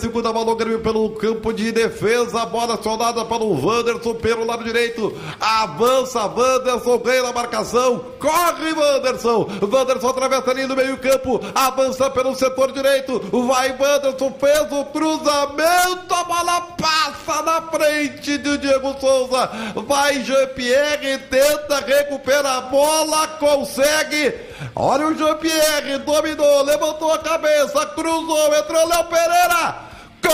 [0.00, 2.46] segunda bola do Grêmio pelo campo de defesa.
[2.46, 5.14] Bola acionada pelo Wanderson pelo lado direito.
[5.38, 8.06] Avança Wanderson, ganha na marcação.
[8.18, 9.46] Corre Wanderson.
[9.60, 11.40] Wanderson atravessa ali no meio-campo.
[11.54, 13.20] Avança pelo setor direito.
[13.46, 16.14] Vai Wanderson, fez o cruzamento.
[16.14, 19.50] A bola passa na frente do Diego Souza.
[19.86, 24.34] Vai Jean-Pierre, tenta recuperar a bola, consegue.
[24.74, 29.89] Olha o Jean-Pierre, dominou, levantou a cabeça, cruzou, entrou Léo Pereira.
[30.22, 30.30] Gol!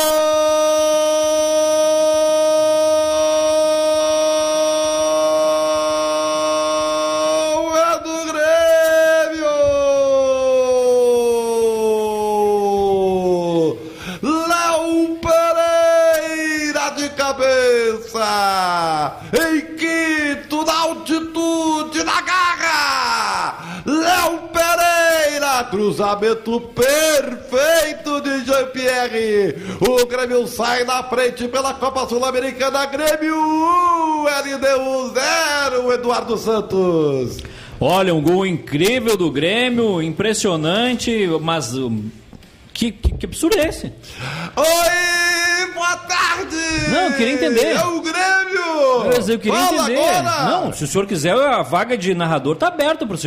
[25.96, 29.56] Cruzamento perfeito de Jean-Pierre!
[29.80, 32.84] O Grêmio sai na frente pela Copa Sul-Americana.
[32.84, 37.38] Grêmio 1, LDU 0, Eduardo Santos!
[37.80, 42.10] Olha, um gol incrível do Grêmio, impressionante, mas um,
[42.74, 43.86] que, que, que absurdo é esse?
[44.54, 46.90] Oi, boa tarde!
[46.90, 47.72] Não, eu queria entender.
[47.74, 49.04] É o Grêmio!
[49.06, 49.98] Mas eu queria Fala entender.
[49.98, 50.44] agora!
[50.50, 53.18] Não, se o senhor quiser, a vaga de narrador está aberta para o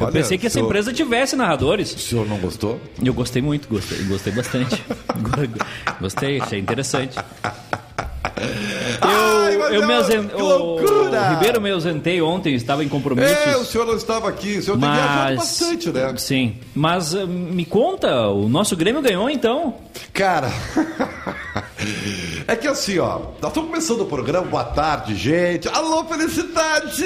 [0.00, 0.06] senhor.
[0.06, 1.94] Eu Olha, pensei que essa senhor- empresa tivesse narradores.
[1.94, 2.80] O senhor não gostou?
[3.02, 4.82] Eu gostei muito, gostei, gostei bastante.
[6.00, 7.16] gostei, achei interessante.
[9.02, 12.82] Ai, Eu, mas eu é me uma- ausen- que o- Ribeiro me ausentei ontem, estava
[12.84, 13.30] em compromissos.
[13.36, 14.58] É, o senhor não estava aqui.
[14.58, 15.36] O senhor tem viajado Mas.
[15.36, 16.14] bastante, né?
[16.16, 16.56] Sim.
[16.74, 19.74] Mas eh, me conta, o nosso Grêmio ganhou então?
[20.12, 20.48] Cara,
[22.46, 25.68] é que assim, ó, nós estamos começando o programa, boa tarde, gente.
[25.68, 27.04] Alô, felicidade!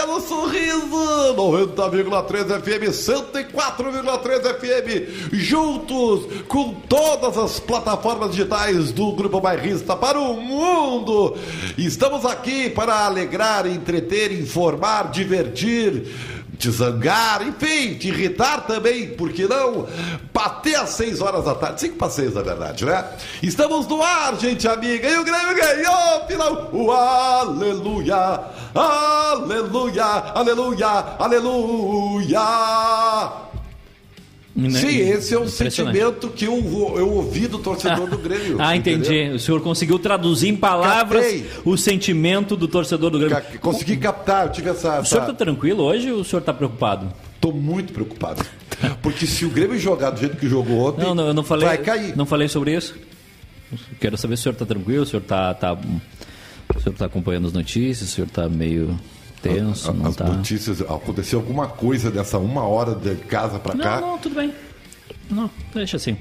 [0.00, 1.34] Alô, sorriso!
[1.36, 10.40] 90,3 FM, 104,3 FM, juntos com todas as plataformas digitais do Grupo Bairrista para o
[10.40, 11.36] mundo.
[11.76, 16.33] Estamos aqui para alegrar, entreter, informar, divertir
[16.64, 19.86] te zangar, enfim, te irritar também, por que não?
[20.32, 23.04] Bater às 6 horas da tarde, 5 para 6 na verdade, né?
[23.42, 28.40] Estamos no ar, gente amiga, e o Grêmio ganhou, final, o aleluia,
[28.74, 30.04] aleluia,
[30.34, 30.88] aleluia,
[31.18, 32.40] aleluia.
[34.56, 35.74] Sim, esse é o Impressionante.
[35.74, 36.54] sentimento que eu,
[36.96, 38.56] eu ouvi do torcedor do Grêmio.
[38.62, 39.00] Ah, entendeu?
[39.10, 39.34] entendi.
[39.34, 41.46] O senhor conseguiu traduzir em palavras Captei.
[41.64, 43.36] o sentimento do torcedor do Grêmio.
[43.60, 45.00] Consegui captar, eu tive essa.
[45.00, 45.32] O senhor essa...
[45.32, 47.12] está tranquilo hoje ou o senhor está preocupado?
[47.40, 48.44] Tô muito preocupado.
[49.02, 51.66] Porque se o Grêmio jogar do jeito que jogou ontem, Não, não, eu não falei.
[51.66, 52.16] vai cair.
[52.16, 52.94] Não falei sobre isso.
[54.00, 57.46] Quero saber se o senhor está tranquilo, o senhor está tá, o senhor tá acompanhando
[57.48, 58.96] as notícias, o senhor está meio
[59.48, 60.24] tenso, não As tá?
[60.24, 64.00] notícias, aconteceu alguma coisa dessa uma hora de casa pra cá.
[64.00, 64.52] Não, não, tudo bem.
[65.30, 66.16] Não, deixa assim.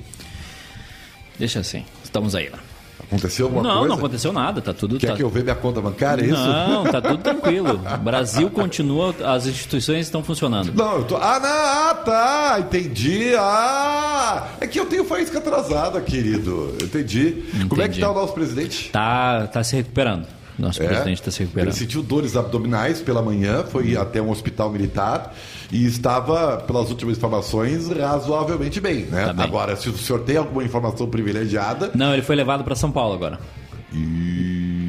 [1.39, 1.85] Deixa assim.
[2.03, 2.49] Estamos aí.
[2.49, 2.59] Lá.
[2.99, 3.87] Aconteceu alguma não, coisa?
[3.87, 5.15] não aconteceu nada, tá tudo Quer tá...
[5.15, 6.47] que eu veja minha conta bancária, é isso?
[6.47, 7.79] Não, tá tudo tranquilo.
[7.93, 10.73] O Brasil continua, as instituições estão funcionando.
[10.73, 11.17] Não, eu tô.
[11.17, 13.33] Ah, não, ah, tá, entendi.
[13.37, 16.75] Ah, é que eu tenho faísca atrasada, querido.
[16.81, 17.43] Entendi.
[17.67, 18.01] Como é que Entendi.
[18.01, 18.89] tá o nosso presidente?
[18.89, 20.27] Tá, tá se recuperando.
[20.57, 20.87] Nosso É?
[20.87, 21.73] presidente está se Ele recuperando.
[21.73, 25.33] sentiu dores abdominais pela manhã, foi até um hospital militar
[25.71, 29.25] e estava, pelas últimas informações, razoavelmente bem, né?
[29.27, 29.45] Tá bem.
[29.45, 33.15] Agora, se o senhor tem alguma informação privilegiada, Não, ele foi levado para São Paulo
[33.15, 33.39] agora.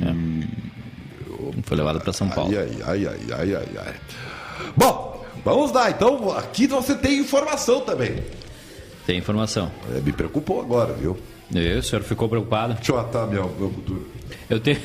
[0.03, 0.15] É.
[1.63, 2.53] Foi levado para São Paulo.
[2.57, 3.95] Ai, ai, ai, ai, ai, ai.
[4.77, 5.91] Bom, vamos lá.
[5.91, 8.17] Então, aqui você tem informação também.
[9.07, 9.71] Tem informação.
[9.95, 11.17] É, me preocupou agora, viu?
[11.55, 12.75] E o senhor ficou preocupado?
[12.75, 14.09] Deixa eu atar meu, meu futuro.
[14.49, 14.79] Eu tenho.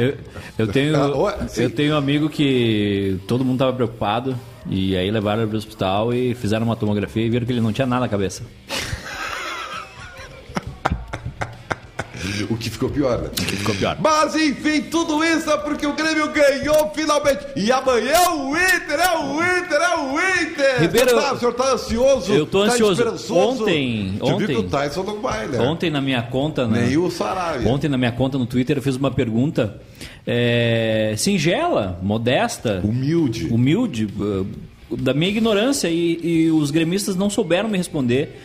[0.00, 0.16] Eu,
[0.58, 0.96] eu tenho,
[1.28, 4.36] Ah, eu tenho um amigo que todo mundo estava preocupado
[4.68, 7.60] e aí levaram ele para o hospital e fizeram uma tomografia e viram que ele
[7.60, 8.42] não tinha nada na cabeça.
[12.50, 13.30] O que ficou pior, né?
[13.36, 13.96] Ficou pior.
[14.00, 17.46] Mas enfim, tudo isso é porque o Grêmio ganhou finalmente.
[17.56, 20.80] E amanhã é o Inter, é o Inter, é o Inter.
[20.80, 22.32] Ribeiro, o, senhor tá, o senhor tá ansioso?
[22.32, 23.02] eu tô tá ansioso.
[23.34, 25.58] Ontem- ontem- que o Tyson não vai, né?
[25.60, 26.66] Ontem na minha conta.
[26.66, 26.86] né?
[26.86, 27.68] Nem o Saraiva.
[27.68, 29.80] Ontem na minha conta no Twitter eu fiz uma pergunta
[30.26, 33.46] é, singela, modesta, Humilde.
[33.50, 34.46] humilde, uh,
[34.96, 38.40] da minha ignorância e, e os gremistas não souberam me responder.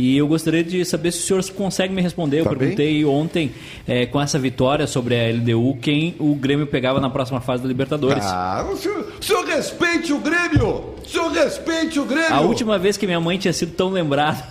[0.00, 2.40] E eu gostaria de saber se o senhor consegue me responder.
[2.40, 3.52] Eu Tá perguntei ontem,
[3.86, 7.68] é, com essa vitória sobre a LDU, quem o Grêmio pegava na próxima fase da
[7.68, 8.24] Libertadores.
[8.24, 10.94] Ah, o senhor, o senhor respeite o Grêmio!
[11.10, 12.32] Senhor respeite o Grêmio!
[12.32, 14.42] A última vez que minha mãe tinha sido tão lembrada.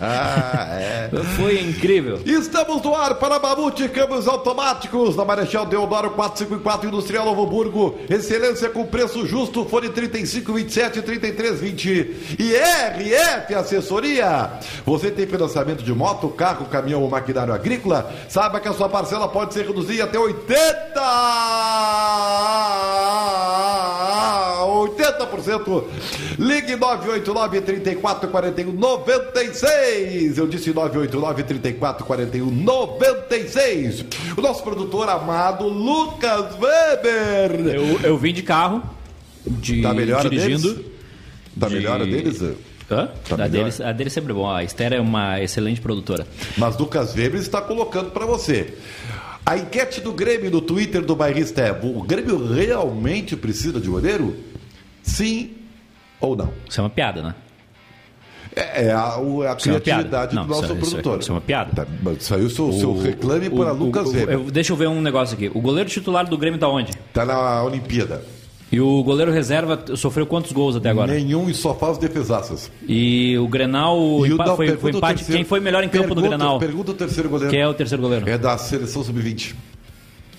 [0.00, 1.10] É.
[1.36, 2.20] Foi incrível.
[2.24, 7.98] Estamos no ar para Mamute Câmbios Automáticos, na Marechal Deodoro 454 Industrial Novo Burgo.
[8.08, 12.16] Excelência com preço justo, fone 35, 27, 33, 20.
[12.38, 14.50] E RF assessoria.
[14.84, 18.12] Você tem financiamento de moto, carro, caminhão ou maquinário agrícola?
[18.28, 21.02] Saiba que a sua parcela pode ser reduzida até 80!
[24.88, 25.84] 80%.
[26.38, 30.38] Ligue 989 34 41 96.
[30.38, 34.04] Eu disse 989 34 41 96.
[34.36, 37.74] O nosso produtor amado Lucas Weber.
[37.74, 38.82] Eu, eu vim de carro,
[39.46, 40.74] de, Tá melhor a dirigindo.
[40.74, 40.92] deles?
[41.54, 42.40] Da de- melhora deles?
[42.90, 43.08] Hã?
[43.28, 43.48] Tá a, melhor?
[43.50, 44.48] deles, a deles sempre bom.
[44.50, 46.26] A Esther é uma excelente produtora.
[46.56, 48.74] Mas Lucas Weber está colocando para você.
[49.44, 54.36] A enquete do Grêmio no Twitter do bairrista é: o Grêmio realmente precisa de goleiro?
[55.02, 55.50] Sim
[56.20, 56.52] ou não?
[56.68, 57.34] Isso é uma piada, né?
[58.54, 61.20] É, é a, o- a é criatividade Não, do nosso isso é- é- produtor.
[61.20, 61.70] isso é uma piada.
[61.74, 61.86] Tá,
[62.18, 64.88] isso aí é o seu, seu reclame para O- Lucas o- eu- deixa eu ver
[64.88, 65.50] um negócio aqui.
[65.54, 66.92] O goleiro titular do Grêmio tá onde?
[67.14, 68.22] Tá na Olimpíada.
[68.70, 71.12] E o goleiro reserva sofreu quantos gols até agora?
[71.12, 72.70] Nenhum e só faz defesaças.
[72.88, 75.16] E o Grenal E o- não, foi, foi o empate.
[75.16, 76.58] terceiro- Quem foi melhor em campo no pergunta- Grenal?
[76.58, 77.50] Pergunta o terceiro goleiro.
[77.50, 78.28] Quem é o terceiro goleiro?
[78.28, 79.54] É da seleção sub-20.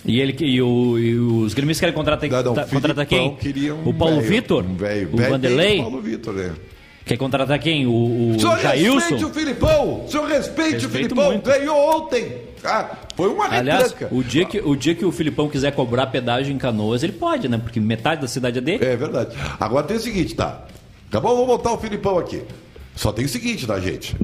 [0.05, 3.37] E, ele, e, o- e os gremistas querem contratar, não, ta- contratar quem?
[3.85, 4.65] Um o Paulo Vitor?
[4.65, 5.09] Um velho.
[5.13, 5.77] o Vanderlei?
[5.81, 6.51] Paulo Vitor, né?
[7.05, 7.85] Quer contratar quem?
[7.85, 9.25] O, o O senhor respeite Jailson?
[9.25, 10.05] o Filipão!
[10.05, 11.31] O senhor respeite Respeito o Filipão!
[11.31, 11.45] muito.
[11.49, 12.31] Ganhou ontem!
[12.63, 14.15] Ah, foi uma Aliás, retranca.
[14.15, 17.49] o dia, que, o dia que o Filipão quiser cobrar pedágio em Canoas, ele pode,
[17.49, 17.57] né?
[17.57, 18.85] Porque metade da cidade é dele.
[18.85, 19.35] É verdade.
[19.59, 20.65] Agora tem o seguinte, tá?
[21.09, 22.41] Acabou, vou botar o Filipão aqui.
[22.95, 24.15] Só tem o seguinte, tá, gente?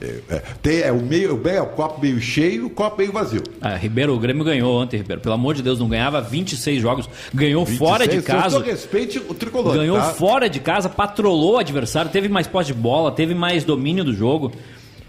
[0.00, 3.12] É, é, tem, é, o meio, é o copo meio cheio e o copo meio
[3.12, 3.42] vazio.
[3.60, 5.20] Ah, Ribeiro, o Grêmio ganhou ontem, Ribeiro.
[5.20, 7.08] Pelo amor de Deus, não ganhava 26 jogos.
[7.32, 8.58] Ganhou fora de 26, casa.
[8.58, 9.74] O respeite o tricolor.
[9.74, 10.12] Ganhou tá?
[10.12, 14.12] fora de casa, patrolou o adversário, teve mais posse de bola, teve mais domínio do
[14.12, 14.52] jogo.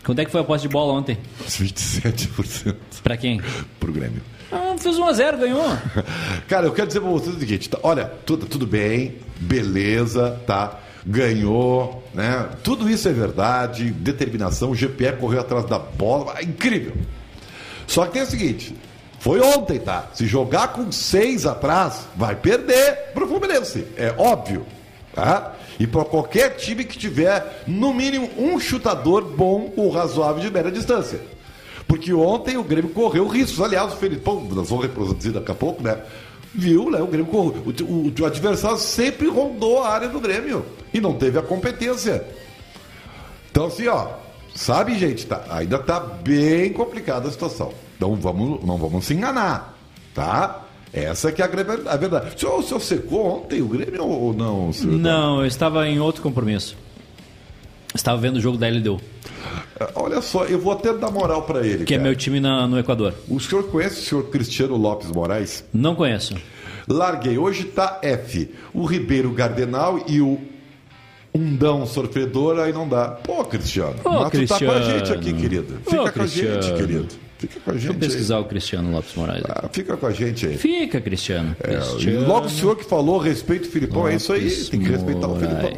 [0.05, 1.17] Quanto é que foi a posse de bola ontem?
[1.47, 3.41] 27% Pra quem?
[3.79, 4.21] pro Grêmio.
[4.51, 5.77] Ah, fez 1x0, ganhou.
[6.47, 10.79] Cara, eu quero dizer pra vocês o seguinte: tá, olha, tudo, tudo bem, beleza, tá?
[11.05, 12.49] Ganhou, né?
[12.63, 16.93] Tudo isso é verdade, determinação, o GPE correu atrás da bola, é incrível.
[17.85, 18.75] Só que tem o seguinte:
[19.19, 20.09] foi ontem, tá?
[20.13, 23.85] Se jogar com seis atrás, vai perder pro Fluminense.
[23.95, 24.65] É óbvio,
[25.13, 25.53] tá?
[25.79, 30.71] E para qualquer time que tiver, no mínimo, um chutador bom ou razoável de média
[30.71, 31.19] distância.
[31.87, 33.61] Porque ontem o Grêmio correu riscos.
[33.61, 35.97] Aliás, o Felipão, nós vamos reproduzir daqui a pouco, né?
[36.53, 37.01] Viu, né?
[37.01, 37.29] O Grêmio.
[37.33, 37.49] O,
[37.83, 42.23] o- o adversário sempre rondou a área do Grêmio e não teve a competência.
[43.51, 44.07] Então, assim, ó,
[44.55, 47.71] sabe, gente, tá, ainda tá bem complicada a situação.
[47.97, 49.77] Então, vamos, não vamos se enganar,
[50.13, 50.61] tá?
[50.91, 51.49] Essa que é a,
[51.91, 52.35] a verdade.
[52.35, 54.71] O senhor, o senhor secou ontem o Grêmio ou não?
[54.71, 54.93] senhor?
[54.93, 56.75] Não, eu estava em outro compromisso.
[57.93, 58.99] Estava vendo o jogo da LDU,
[59.95, 61.83] Olha só, eu vou até dar moral pra ele.
[61.85, 62.07] que é cara.
[62.09, 63.13] meu time na- no Equador.
[63.27, 65.63] O senhor conhece o senhor Cristiano Lopes Moraes?
[65.73, 66.35] Não conheço.
[66.87, 67.37] Larguei.
[67.37, 68.49] Hoje tá F.
[68.73, 70.39] O Ribeiro Gardenal e o
[71.33, 73.07] Undão Sofredor, aí não dá.
[73.09, 73.95] Pô, Cristiano.
[74.05, 74.83] Ô, mas tu tá com a Cristiano.
[74.85, 75.77] gente aqui, querido.
[75.85, 76.77] Ô, Fica com a gente, Cristiano.
[76.77, 77.07] querido.
[77.39, 77.81] Fica com a gente.
[77.83, 77.99] Deixa eu aí.
[77.99, 79.43] pesquisar o Cristiano Lopes Moraes.
[79.49, 80.57] Ah, fica com a gente aí.
[80.57, 81.55] Fica, Cristiano.
[81.59, 84.79] É, Cristiano logo o senhor que falou, respeito o Filipão, é isso aí, Lopes tem
[84.79, 85.71] que respeitar o Filipão.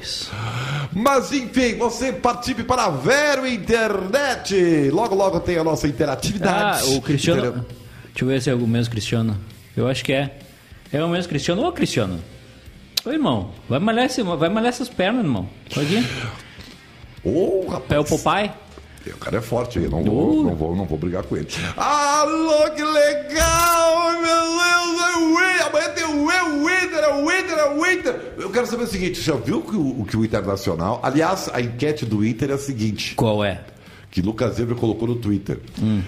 [0.94, 4.89] Mas enfim, você participe para a Vero Internet.
[4.92, 6.94] Logo, logo tem a nossa Ah, interatividade.
[6.96, 7.42] o Cristiano.
[7.46, 7.65] Entendeu?
[8.06, 9.38] Deixa eu ver se é o mesmo Cristiano.
[9.75, 10.38] Eu acho que é.
[10.92, 11.63] É o mesmo Cristiano.
[11.65, 12.20] Ô, Cristiano.
[13.06, 13.51] Ô, irmão.
[13.68, 15.50] Vai malhar, esse, vai malhar essas pernas, irmão.
[15.75, 16.08] Olha aqui.
[17.24, 17.92] Ô, rapaz.
[17.92, 18.51] É o Popeye.
[19.13, 21.47] O cara é forte aí, não vou, não vou, não vou brigar com ele.
[21.77, 24.12] Alô, que legal!
[24.13, 25.67] Meu Deus, é o!
[25.67, 26.24] Amanhã tem o
[26.69, 28.33] Inter, é o Inter, é o Inter!
[28.38, 31.00] Eu quero saber o seguinte, você já viu que o, que o Internacional...
[31.03, 33.62] Aliás, a enquete do Inter é a seguinte, Qual é?
[34.12, 35.59] que Lucas Zebra colocou no Twitter.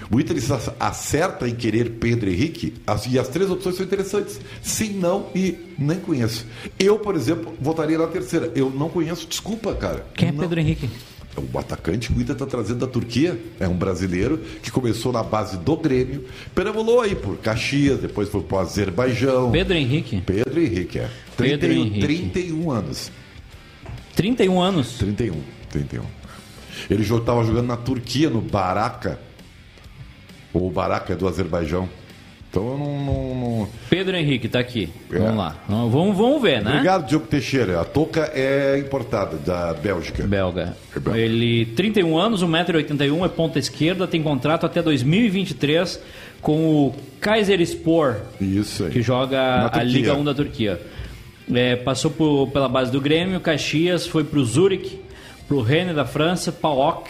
[0.10, 0.38] O Inter
[0.80, 4.40] acerta em querer Pedro Henrique as- e as três opções são interessantes.
[4.62, 6.46] Sim, não e nem conheço.
[6.80, 8.50] Eu, por exemplo, votaria na terceira.
[8.56, 10.06] Eu não conheço, desculpa, cara.
[10.14, 10.40] Quem é Não.
[10.40, 10.90] Pedro Henrique?
[11.38, 13.40] É o atacante que o Inter está trazendo da Turquia.
[13.60, 16.26] É um brasileiro que começou na base do Grêmio,
[16.56, 19.52] perambulou aí por Caxias, depois foi para o Azerbaijão.
[19.52, 20.22] Pedro Henrique.
[20.26, 21.10] Pedro Henrique, é.
[21.38, 22.30] Pedro 31, Henrique.
[22.32, 23.12] 31 anos.
[24.16, 24.98] 31 anos.
[24.98, 25.36] 31,
[25.70, 26.04] 31.
[26.90, 29.20] Ele estava jogando na Turquia, no Baraka.
[30.52, 31.88] O Baraka é do Azerbaijão.
[32.50, 33.00] Então eu não.
[33.06, 34.90] não- não- Pedro Henrique, tá aqui.
[35.12, 35.20] É.
[35.20, 35.56] Vamos lá.
[35.68, 36.72] Vamos, vamos- ver, né?
[36.72, 37.82] Obrigado, Diogo Teixeira.
[37.82, 40.24] A touca é importada da Bélgica.
[40.26, 40.76] Belga.
[40.96, 41.20] É belga.
[41.20, 46.00] Ele, 31 anos, 1,81m, é ponta esquerda, tem contrato até 2023
[46.42, 48.92] com o Kayserispor, Isso aí.
[48.92, 49.84] que joga a.
[49.84, 50.80] Liga 1 da Turquia.
[51.54, 55.00] É, passou por- pela base do Grêmio, Caxias, foi pro Zurich,
[55.48, 57.10] pro Rennes da França, PAOK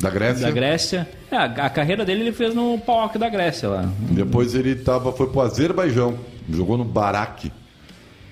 [0.00, 0.46] Da Grécia.
[0.46, 1.08] da Grécia.
[1.30, 3.88] É, a, carreira dele ele fez no PAOK da Grécia lá.
[4.10, 6.18] Depois ele tava, foi pro Azerbaijão.
[6.48, 7.50] Jogou no Barak.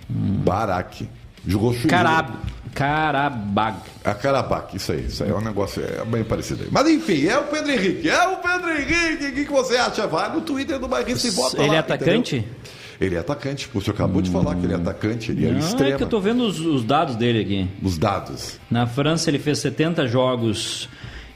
[0.08, 1.08] Barak.
[1.46, 2.30] Jogou chu- Carab.
[2.75, 3.76] Karabag.
[4.04, 6.68] A Karabakh, isso aí, isso aí é um negócio é bem parecido aí.
[6.70, 10.06] Mas enfim, é o Pedro Henrique, é o Pedro Henrique, o que, que você acha?
[10.06, 12.37] Vai no Twitter do Bairrista e bota Ele lá, é atacante?
[12.37, 12.54] entendeu?
[13.00, 15.58] Ele é atacante, o senhor acabou de falar que ele é atacante, ele é Não,
[15.58, 15.94] extremo.
[15.94, 17.68] é que eu tô vendo os, os dados dele aqui.
[17.82, 18.58] Os dados.
[18.70, 20.88] Na França ele fez 70 jogos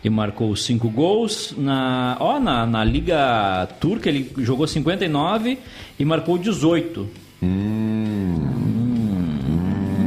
[0.02, 1.54] e marcou 5 gols.
[1.56, 5.58] Na, ó, na, na Liga Turca ele jogou 59
[5.98, 7.08] e marcou 18.
[7.42, 8.36] Hum,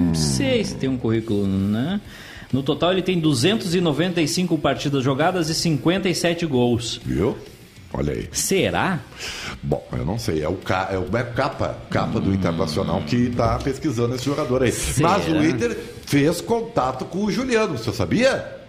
[0.08, 2.00] Não sei se tem um currículo, né?
[2.52, 7.02] No total ele tem 295 partidas jogadas e 57 gols.
[7.04, 7.36] Viu?
[7.92, 8.28] Olha aí.
[8.32, 9.00] Será?
[9.62, 13.16] Bom, eu não sei, é o, ca, é o é capa, capa do Internacional que
[13.16, 14.72] está pesquisando esse jogador aí.
[14.72, 15.10] Será?
[15.10, 18.63] Mas o Inter fez contato com o Juliano, você sabia?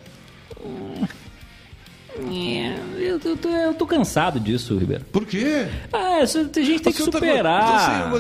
[2.36, 5.04] É, eu, eu tô, eu tô cansado disso, Ribeiro.
[5.12, 5.66] Por quê?
[5.92, 8.12] Ah, a gente tem que superar.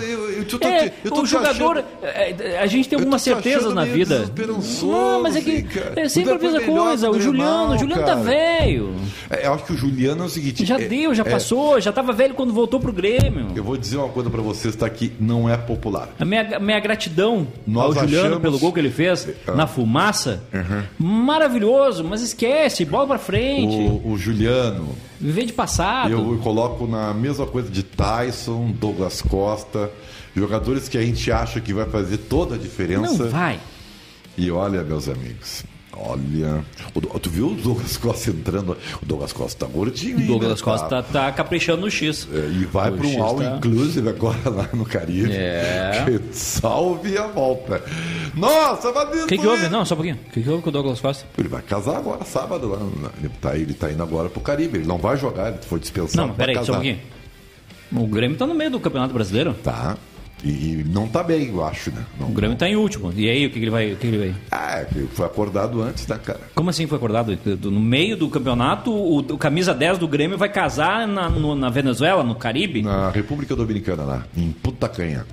[0.60, 4.30] É, o jogador, é, a gente tem algumas certezas na vida.
[4.82, 7.10] Não, mas é que é sempre a Ainda foi mesma coisa.
[7.10, 8.94] O o Juliano, o Juliano tá velho.
[9.30, 10.64] É, eu acho que o Juliano é o seguinte.
[10.64, 13.48] Já é- deu, já é- passou, já tava velho quando voltou pro Grêmio.
[13.54, 16.08] Eu vou dizer uma coisa pra vocês, tá aqui, não é popular.
[16.18, 19.52] A minha, minha gratidão Nós ao Juliano achamos- pelo gol que ele fez Ah.
[19.52, 20.42] na fumaça.
[20.98, 23.76] Maravilhoso, mas esquece, bola pra frente.
[23.76, 24.83] O, o Juliano,
[25.20, 26.10] Viver de passado.
[26.10, 29.90] eu coloco na mesma coisa de Tyson, Douglas Costa,
[30.34, 33.24] jogadores que a gente acha que vai fazer toda a diferença.
[33.24, 33.60] Não vai.
[34.36, 35.64] E olha, meus amigos,
[35.96, 36.64] olha.
[36.94, 38.76] o tu viu o Douglas Costa entrando?
[39.02, 40.18] O Douglas Costa tá gordinho.
[40.18, 40.64] O Douglas né?
[40.64, 42.28] Costa Tá- tá, caprichando no X.
[42.32, 45.32] É, E vai para um X all tá- inclusive agora lá no Caribe.
[45.32, 46.04] É.
[46.06, 47.82] Que salve a volta.
[48.34, 49.66] Nossa, mas O que, que houve?
[49.66, 50.18] é- Não, só um pouquinho.
[50.28, 51.24] O que, que houve com o Douglas Costa?
[51.38, 52.68] Ele vai casar agora, sábado.
[52.68, 52.78] Lá,
[53.18, 54.78] ele, tá, ele tá indo agora pro Caribe.
[54.78, 56.26] Ele não vai jogar, ele foi dispensado.
[56.28, 56.98] Não, peraí, só um pouquinho.
[57.92, 59.54] O Grêmio tá no meio do Campeonato Brasileiro.
[59.62, 59.96] Tá.
[60.46, 62.04] E, não tá bem, eu acho, né?
[62.20, 63.10] Não, O Grêmio tá em último.
[63.16, 63.92] E aí, o que, que ele vai.
[63.92, 64.34] O que, que ele vai?
[64.50, 66.40] Ah, é foi acordado antes, né, cara?
[66.54, 67.38] Como assim foi acordado?
[67.62, 71.70] No meio do campeonato, o, o camisa 10 do Grêmio vai casar na, no- na
[71.70, 72.82] Venezuela, no Caribe?
[72.82, 75.24] Na República Dominicana, lá, em Putacanha.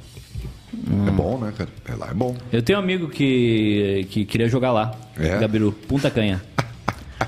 [0.73, 1.07] Hum.
[1.07, 1.69] É bom, né, cara?
[1.89, 2.33] É lá, é bom.
[2.51, 4.93] Eu tenho um amigo que, que queria jogar lá.
[5.19, 5.37] É?
[5.39, 6.41] Gabiru, Punta Canha.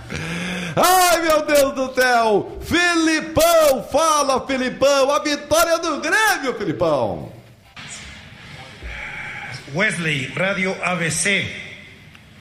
[0.76, 2.58] Ai, meu Deus do céu!
[2.62, 3.84] Filipão!
[3.92, 5.12] Fala, Filipão!
[5.12, 7.30] A vitória do Grêmio, Filipão!
[9.74, 11.46] Wesley, Radio ABC.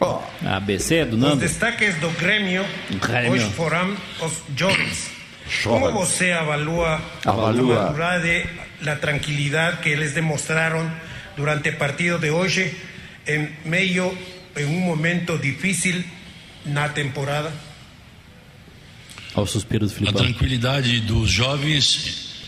[0.00, 1.36] Ó, ABC do Os Nando.
[1.40, 2.64] destaques do Grêmio,
[3.00, 3.32] Grêmio.
[3.32, 5.10] hoje foram os jovens.
[5.62, 7.88] Como você avalua, Avalua.
[7.88, 8.46] a madurez,
[8.82, 10.90] la tranquilidad que eles demostraron
[11.36, 12.74] durante el partido de hoje,
[13.26, 14.12] en medio,
[14.56, 16.04] en un momento difícil
[16.64, 17.52] na temporada?
[19.34, 22.44] Olha o suspiro do A tranquilidade dos jovens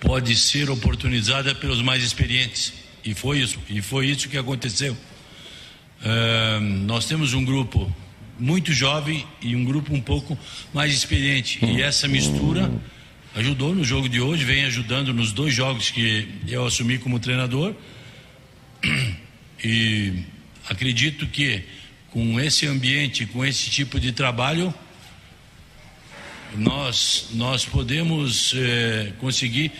[0.00, 2.72] pode ser oportunizada pelos mais experientes.
[3.06, 4.96] E foi isso, e foi isso que aconteceu.
[6.86, 7.94] Nós temos um grupo
[8.36, 10.36] muito jovem e um grupo um pouco
[10.74, 11.64] mais experiente.
[11.64, 12.68] E essa mistura
[13.36, 17.74] ajudou no jogo de hoje, vem ajudando nos dois jogos que eu assumi como treinador.
[19.64, 20.12] E
[20.68, 21.62] acredito que
[22.10, 24.72] com esse ambiente, com esse tipo de trabalho,
[26.54, 29.72] nós, nós podemos eh, conseguir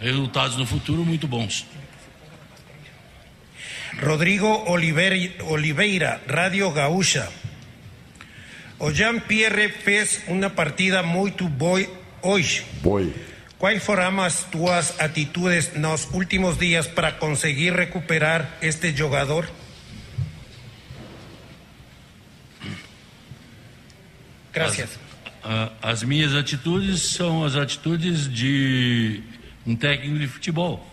[0.00, 1.64] resultados no futuro muito bons.
[4.02, 7.28] Rodrigo Oliveira, Radio Gaúcha.
[8.78, 11.84] O Jean-Pierre fez uma partida muito boa
[12.22, 12.64] hoje.
[12.82, 13.12] boi.
[13.58, 19.46] Quais foram as tuas atitudes nos últimos dias para conseguir recuperar este jogador?
[24.52, 24.98] Gracias.
[25.42, 29.22] A- As minhas atitudes são as atitudes de
[29.66, 30.86] um técnico de futebol.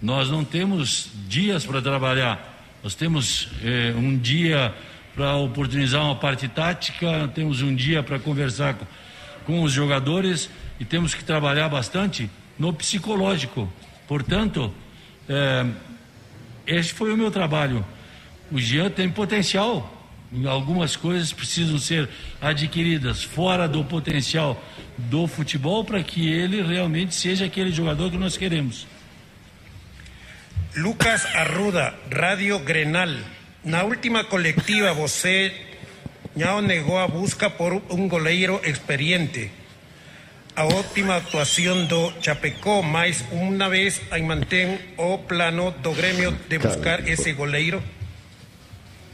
[0.00, 2.64] Nós não temos dias para trabalhar.
[2.82, 4.74] Nós temos eh, um dia
[5.14, 8.86] para oportunizar uma parte tática, temos um dia para conversar com,
[9.44, 13.70] com os jogadores e temos que trabalhar bastante no psicológico.
[14.08, 14.72] Portanto,
[15.28, 15.66] eh,
[16.66, 17.84] esse foi o meu trabalho.
[18.50, 19.98] O Jean tem potencial.
[20.48, 22.08] Algumas coisas precisam ser
[22.40, 24.62] adquiridas fora do potencial
[24.96, 28.86] do futebol para que ele realmente seja aquele jogador que nós queremos.
[30.76, 33.08] Lucas Arruda, Radio Grenal.
[33.64, 35.52] Na última colectiva, você
[36.36, 39.50] não negou a busca por um goleiro experiente.
[40.54, 46.58] A ótima atuação do Chapecó, mais uma vez aí mantém o plano do Grêmio de
[46.58, 47.82] buscar esse goleiro?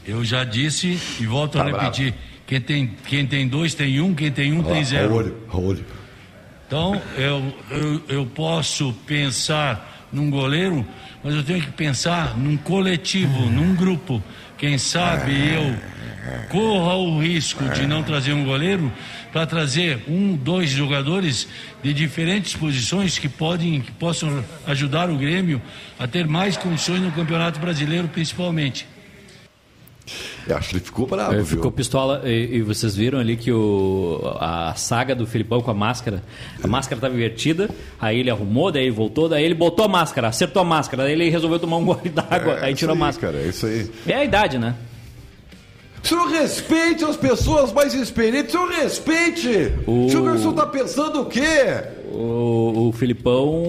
[0.06, 2.14] Eu já disse e volto Tá a repetir:
[2.46, 5.14] quem tem, quem tem dois tem um, quem tem um tem Ó, zero.
[5.52, 5.84] Olho.
[6.66, 10.86] Então, eu, eu, eu posso pensar num goleiro,
[11.22, 14.22] mas eu tenho que pensar num coletivo, num grupo.
[14.56, 15.76] Quem sabe eu
[16.48, 18.92] corra o risco de não trazer um goleiro
[19.32, 21.46] para trazer um, dois jogadores
[21.82, 25.60] de diferentes posições que podem, que possam ajudar o Grêmio
[25.98, 28.86] a ter mais condições no Campeonato Brasileiro, principalmente.
[30.46, 31.32] Eu acho que ele ficou bravo.
[31.32, 31.56] Ele viu?
[31.56, 35.74] ficou pistola e, e vocês viram ali que o, a saga do Filipão com a
[35.74, 36.22] máscara,
[36.62, 37.68] a máscara estava invertida,
[38.00, 41.12] aí ele arrumou, daí ele voltou, daí ele botou a máscara, acertou a máscara, daí
[41.12, 43.32] ele resolveu tomar um gole d'água, É aí tirou a máscara.
[43.32, 43.90] Cara, é isso aí.
[44.06, 44.74] É a idade, né?
[46.02, 49.72] Senhor respeite as pessoas mais experientes, senhor respeite!
[49.88, 50.08] O- O
[50.38, 51.82] senhor tá pensando o quê?
[52.12, 53.64] O, o Filipão,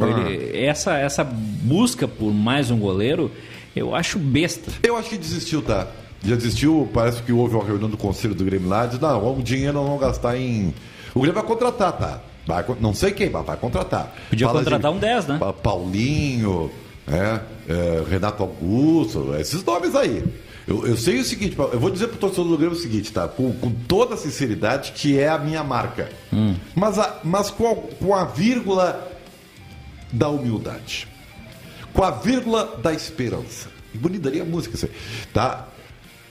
[0.00, 0.28] Ah.
[0.30, 3.30] ele- essa, essa busca por mais um goleiro,
[3.76, 4.72] eu acho besta.
[4.82, 5.86] Eu acho que desistiu, tá?
[6.24, 9.42] Já desistiu, parece que houve uma reunião do conselho do Grêmio lá, diz, não, o
[9.42, 10.74] dinheiro não vamos gastar em...
[11.14, 12.20] O Grêmio vai contratar, tá?
[12.46, 14.12] Vai, não sei quem, mas vai contratar.
[14.30, 15.36] Podia Fala contratar de um 10, né?
[15.38, 16.70] Pa- Paulinho,
[17.06, 20.24] é, é, Renato Augusto, esses nomes aí.
[20.66, 23.28] Eu, eu sei o seguinte, eu vou dizer pro torcedor do Grêmio o seguinte, tá?
[23.28, 26.08] Com, com toda sinceridade, que é a minha marca.
[26.32, 26.54] Hum.
[26.74, 29.12] Mas, a, mas com, a, com a vírgula
[30.12, 31.06] da humildade.
[31.96, 33.70] Com a vírgula da esperança.
[33.94, 34.92] Bonitaria a música, isso aí,
[35.32, 35.66] tá?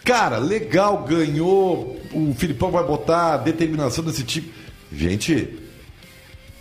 [0.04, 2.00] Cara, legal, ganhou.
[2.14, 4.54] O Filipão vai botar determinação nesse time.
[4.94, 5.58] Gente,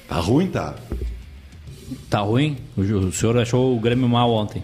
[0.08, 0.74] tá ruim, tá?
[2.08, 2.56] Tá ruim?
[2.74, 4.62] O, senhor achou o Grêmio mal ontem.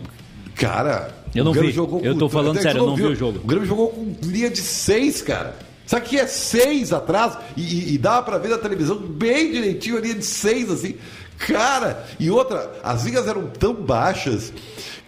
[0.54, 1.76] Cara, Eu não vi.
[2.02, 3.40] Eu tô falando Até sério, eu não vi o jogo.
[3.44, 5.54] O Grêmio jogou com linha de seis, cara.
[5.86, 7.36] Sabe que é seis atrás?
[7.56, 10.94] E, e, e dava pra ver na televisão bem direitinho a linha de seis, assim.
[11.46, 14.52] Cara, e outra, as linhas eram tão baixas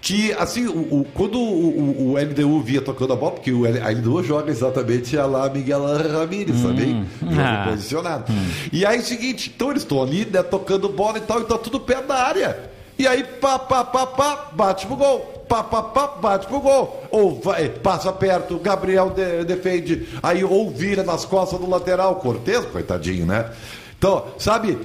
[0.01, 1.69] que, assim, o, o- quando o,
[2.11, 5.49] o- o LDU via tocando a bola, porque o a LDU joga exatamente a lá
[5.51, 7.07] Miguel Ramírez, sabe?
[7.21, 7.67] Jogo Ah.
[7.71, 8.25] posicionado.
[8.73, 11.45] E aí, é o seguinte, então eles estão ali, né, tocando bola e tal, e
[11.45, 12.59] tá tudo perto da área.
[12.99, 15.21] E aí, pá, pá, pá, pá, bate pro gol.
[15.49, 17.05] Pá, pá, pá, bate pro gol.
[17.11, 22.65] Ou vai, passa perto, Gabriel de- defende, aí ou vira nas costas do lateral, Cortez,
[22.67, 23.51] coitadinho, né?
[23.99, 24.79] Então, sabe,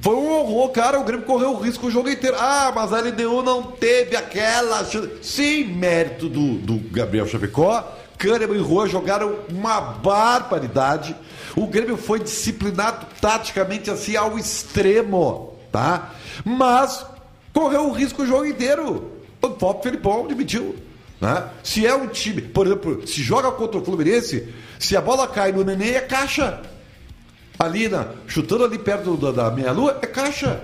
[0.00, 2.36] foi um horror, cara, o Grêmio correu o risco o jogo inteiro.
[2.38, 4.86] Ah, mas a LDU não teve aquela...
[5.20, 7.84] Sim, mérito do, do Gabriel Chapecó,
[8.16, 11.14] Kahneman e Rua jogaram uma barbaridade.
[11.54, 16.12] O Grêmio foi disciplinado taticamente assim ao extremo, tá?
[16.44, 17.04] Mas
[17.52, 19.10] correu o risco o jogo inteiro.
[19.42, 20.76] O próprio Felipão admitiu.
[21.20, 21.48] Né?
[21.62, 25.52] Se é um time, por exemplo, se joga contra o Fluminense, se a bola cai
[25.52, 26.62] no Nenê, é caixa.
[27.62, 30.60] Ali, na, chutando ali perto da, da meia-lua, é caixa.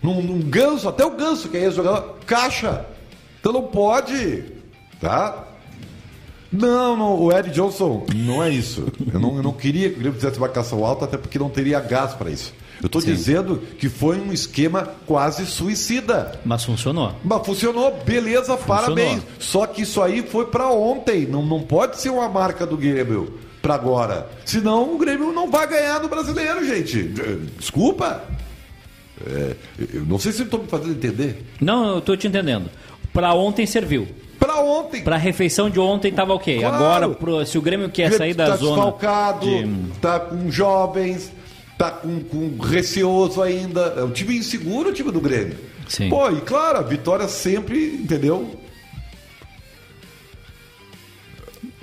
[0.00, 2.86] Num, num ganso, até o ganso que é jogador, caixa.
[3.40, 4.44] Então não pode,
[5.00, 5.44] tá?
[6.52, 8.86] Não, não, o Ed Johnson, não é isso.
[9.12, 11.80] Eu não, eu não queria que o Grêmio fizesse marcação alta, até porque não teria
[11.80, 12.54] gás para isso.
[12.80, 16.38] Eu estou dizendo que foi um esquema quase suicida.
[16.44, 17.12] Mas funcionou.
[17.24, 19.14] Mas funcionou, beleza, parabéns.
[19.14, 19.40] Funcionou.
[19.40, 23.47] Só que isso aí foi para ontem, não, não pode ser uma marca do Grêmio
[23.62, 24.28] para agora.
[24.44, 27.12] Senão o Grêmio não vai ganhar no brasileiro, gente.
[27.18, 28.24] Eh, Desculpa.
[29.26, 29.56] É,
[29.94, 31.44] eu não sei se eu estou me fazendo entender.
[31.60, 32.70] Não, eu tô te entendendo.
[33.12, 34.06] Pra ontem serviu.
[34.38, 35.02] Para ontem.
[35.02, 36.60] Pra refeição de ontem tava ok.
[36.60, 36.74] Claro.
[36.76, 38.74] Agora, pro- se o Grêmio quer sair da tá zona.
[38.76, 41.32] desfalcado, de- tá com jovens,
[41.76, 43.94] tá com, com receoso ainda.
[43.96, 45.58] É um time inseguro, o time do Grêmio.
[45.88, 46.08] Sim.
[46.08, 48.54] Pô, e claro, a vitória sempre, entendeu?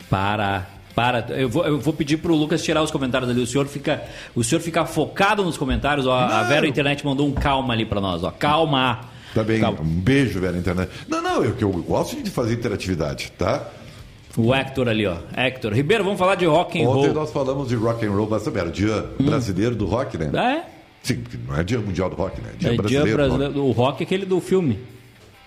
[0.09, 0.67] Para.
[0.95, 1.25] Para.
[1.37, 3.41] Eu vou, eu vou pedir pro Lucas tirar os comentários ali.
[3.41, 4.01] O senhor fica,
[4.33, 6.07] o senhor fica focado nos comentários.
[6.07, 6.43] Ó, a.
[6.43, 8.23] Vera Internet mandou um calma ali pra nós.
[8.23, 8.31] Ó.
[8.31, 9.01] Calma.
[9.35, 9.81] Tá bem, Calma.
[9.81, 10.89] um beijo, velho, internet.
[11.09, 13.69] Não, não, eu, que eu gosto de fazer interatividade, tá?
[14.37, 15.17] O Hector ali, ó.
[15.35, 15.73] Hector.
[15.73, 17.13] Ribeiro, vamos falar de rock and Ontem roll.
[17.13, 20.31] nós falamos de rock and roll, mas era o dia brasileiro do rock, né?
[20.33, 20.63] Ah, é?
[21.03, 22.51] Sim, não é dia mundial do rock, né?
[22.63, 23.61] É dia brasileiro.
[23.65, 24.79] O rock é aquele do filme.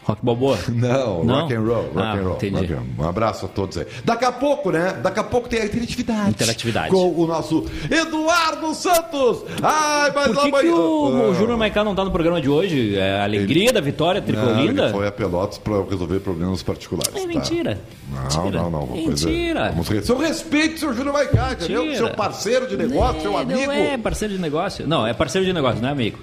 [0.09, 0.59] Rock Balboa.
[0.73, 1.41] Não, Não?
[1.43, 2.35] rock and roll, rock Ah, and roll.
[2.37, 2.55] entendi.
[2.57, 3.03] rock and.
[3.05, 3.87] Um abraço a todos aí.
[4.05, 4.99] Daqui a pouco, né?
[5.03, 6.31] Daqui a pouco tem a interatividade.
[6.31, 6.91] Interatividade.
[6.91, 9.45] Com o nosso Eduardo Santos.
[9.63, 11.35] Ai, mas Por que, que amanhã- o, o Ah.
[11.35, 12.97] Júnior Maiká não tá no programa de hoje?
[12.97, 14.85] É a alegria da vitória Não, tricolinda?
[14.85, 17.15] ele foi a Pelotas para resolver problemas particulares.
[17.15, 17.27] É tá?
[17.27, 17.79] mentira.
[18.11, 18.63] Não, Mentira.
[18.63, 18.87] não, não.
[18.87, 19.71] Coisa- Mentira.
[19.77, 21.95] Vamos Seu respeito, seu Júnior Maicá, entendeu?
[21.95, 23.61] Seu parceiro de negócio, seu É, amigo.
[23.67, 24.87] Não é parceiro de negócio.
[24.87, 26.19] Não, é parceiro de negócio, não é amigo.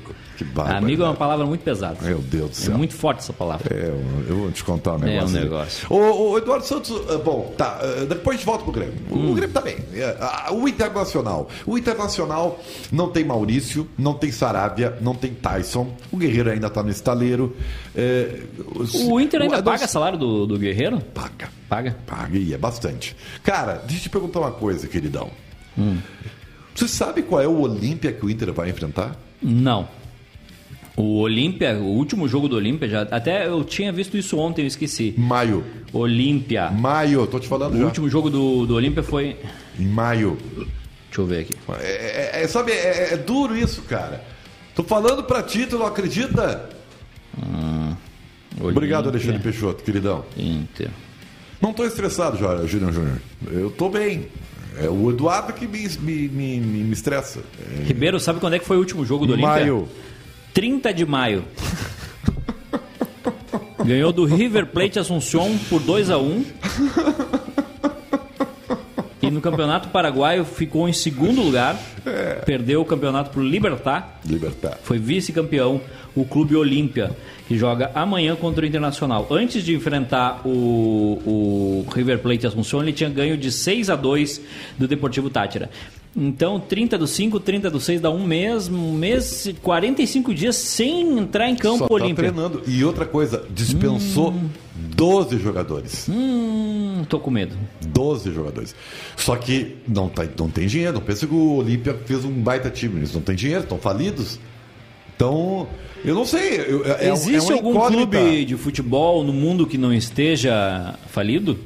[0.78, 1.98] Amigo é uma palavra muito pesada.
[2.02, 2.78] Meu Deus do É céu.
[2.78, 3.74] muito forte essa palavra.
[3.74, 3.88] É,
[4.30, 5.36] eu, vou te contar um negócio.
[5.36, 5.44] um aí.
[5.44, 5.88] negócio.
[5.90, 8.94] O, o Eduardo Santos, ah, bom, tá, ah, depois a gente volta pro Grêmio.
[9.10, 9.32] O, Hum.
[9.32, 9.78] o Grêmio tá bem.
[9.94, 11.50] É, O Internacional.
[11.66, 12.60] O Internacional
[12.92, 15.96] não tem Maurício, não tem Saravia, não tem Tyson.
[16.12, 17.56] O Guerreiro ainda tá no estaleiro.
[17.96, 18.42] É,
[18.76, 21.00] os- O Inter ainda a paga nossa- salário do, do Guerreiro?
[21.00, 21.50] Paga.
[21.70, 21.96] Paga.
[22.06, 23.16] Paga e é bastante.
[23.44, 25.30] Cara, deixa eu te perguntar uma coisa, queridão.
[25.78, 25.98] Hum.
[26.76, 29.16] Você sabe qual é o Olímpia que o Inter vai enfrentar?
[29.42, 29.88] Não.
[30.98, 34.68] O Olímpia, o último jogo do Olímpia, já, até eu tinha visto isso ontem, eu
[34.68, 35.14] esqueci.
[35.18, 35.64] Maio.
[35.92, 36.70] Olímpia.
[36.72, 37.86] Maio, tô te falando O já.
[37.86, 39.36] último jogo do, do Olímpia foi.
[39.78, 40.38] Em maio.
[40.56, 41.56] Deixa eu ver aqui.
[41.82, 44.24] É, é- é- sabe, é, é duro isso, cara.
[44.74, 46.70] Tô falando pra ti, tu não acredita?
[48.60, 50.24] Obrigado, Olímpia, Alexandre Peixoto, queridão.
[50.38, 50.90] Inter.
[51.62, 53.18] Não tô estressado, Júnior Júnior.
[53.52, 54.28] Eu tô bem.
[54.78, 57.40] É o Eduardo que me, me, me, me- estressa.
[57.80, 59.50] É, Ribeiro, sabe quando é que foi o último jogo do Olímpia?
[59.52, 59.88] maio.
[60.56, 61.44] 30 de maio.
[63.84, 66.46] Ganhou do River Plate Assunción por 2 a 1
[69.22, 71.78] E no Campeonato Paraguaio ficou em segundo lugar.
[72.46, 74.22] Perdeu o campeonato por Libertar.
[74.26, 74.80] Libertar.
[74.82, 75.82] Foi vice-campeão
[76.16, 77.12] o Clube Olímpia,
[77.50, 79.28] que joga amanhã contra o Internacional.
[79.30, 84.42] Antes de enfrentar o, o River Plate Assunción, ele tinha ganho de 6 a 2
[84.78, 85.70] do Deportivo Tátira.
[86.18, 91.20] Então, 30 do 5, 30 do 6 dá um mês, um mês, 45 dias sem
[91.20, 92.16] entrar em campo Só tá Olímpia.
[92.32, 92.64] treinando.
[92.66, 94.34] E outra coisa, dispensou
[94.96, 96.08] 12 jogadores.
[96.08, 97.58] Hum, tô com medo.
[97.88, 98.74] 12 jogadores.
[99.18, 100.94] Só que não, tá, não tem dinheiro.
[100.94, 102.98] Não pensa que o Olímpia fez um baita time.
[103.00, 104.40] Eles não têm dinheiro, estão falidos.
[105.18, 105.68] Então,
[106.04, 106.60] eu não sei.
[106.66, 108.18] eu- é- é um- Existe é algum incógnita.
[108.20, 111.58] clube de futebol no mundo que não esteja falido?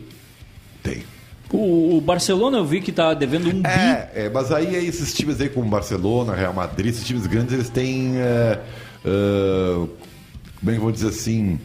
[0.82, 1.04] Tem.
[1.52, 4.84] O, o Barcelona eu vi que tá devendo um bi É, é, mas aí é
[4.84, 8.18] esses times aí como Barcelona, Real Madrid, esses times grandes, eles têm.
[8.18, 8.60] é,
[9.06, 9.88] é,
[10.60, 11.60] como é que eu vou dizer assim?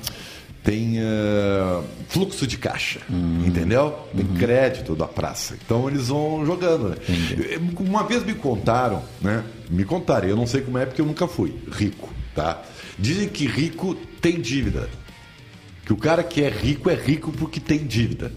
[0.63, 3.01] Tem é, fluxo de caixa,
[3.47, 3.99] entendeu?
[4.17, 5.55] Tem crédito da praça.
[5.63, 6.89] Então eles vão jogando.
[6.89, 6.97] Né?
[7.79, 9.45] Uma vez me contaram, né?
[9.69, 12.63] Me contaram, eu não sei como é porque eu nunca fui rico, tá?
[12.99, 14.89] Dizem que rico tem dívida.
[15.85, 18.33] Que o cara que é rico é rico porque tem dívida.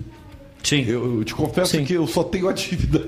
[0.67, 0.83] Sim.
[0.87, 1.85] Eu, eu te confesso Sim.
[1.85, 3.07] que eu só tenho a dívida.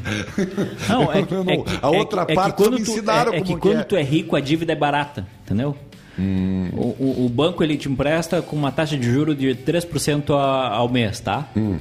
[0.88, 3.32] Não, é, que- Eu não- é a é outra é parte quando me tu- ensinaram
[3.32, 3.84] é, é que que quando é.
[3.84, 5.76] tu é rico, a dívida é barata, entendeu?
[6.18, 6.68] Hum.
[6.72, 10.68] O, o- o banco ele te empresta com uma taxa de juro de 3% a-
[10.68, 11.48] ao mês, tá?
[11.56, 11.78] Hum.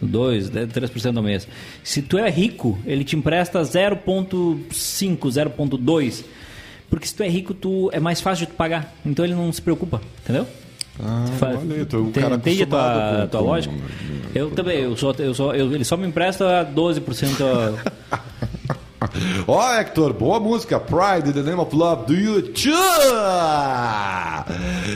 [0.00, 1.48] 2, 3% ao mês.
[1.82, 6.24] Se tu é rico, ele te empresta 0,5, 0,2.
[6.90, 8.94] Porque se tu é rico, tu é mais fácil de tu pagar.
[9.04, 10.46] Então ele não se preocupa, entendeu?
[11.02, 12.80] Ah, faz- olha aí, é um Tem- cara Entende a tua,
[13.22, 13.74] com- tua com- lógica?
[14.34, 17.44] Eu também, eu só, eu só, eu- ele só me empresta 12%
[19.46, 20.80] Ó, Hector, boa música.
[20.80, 22.72] Pride the Name of Love do YouTube.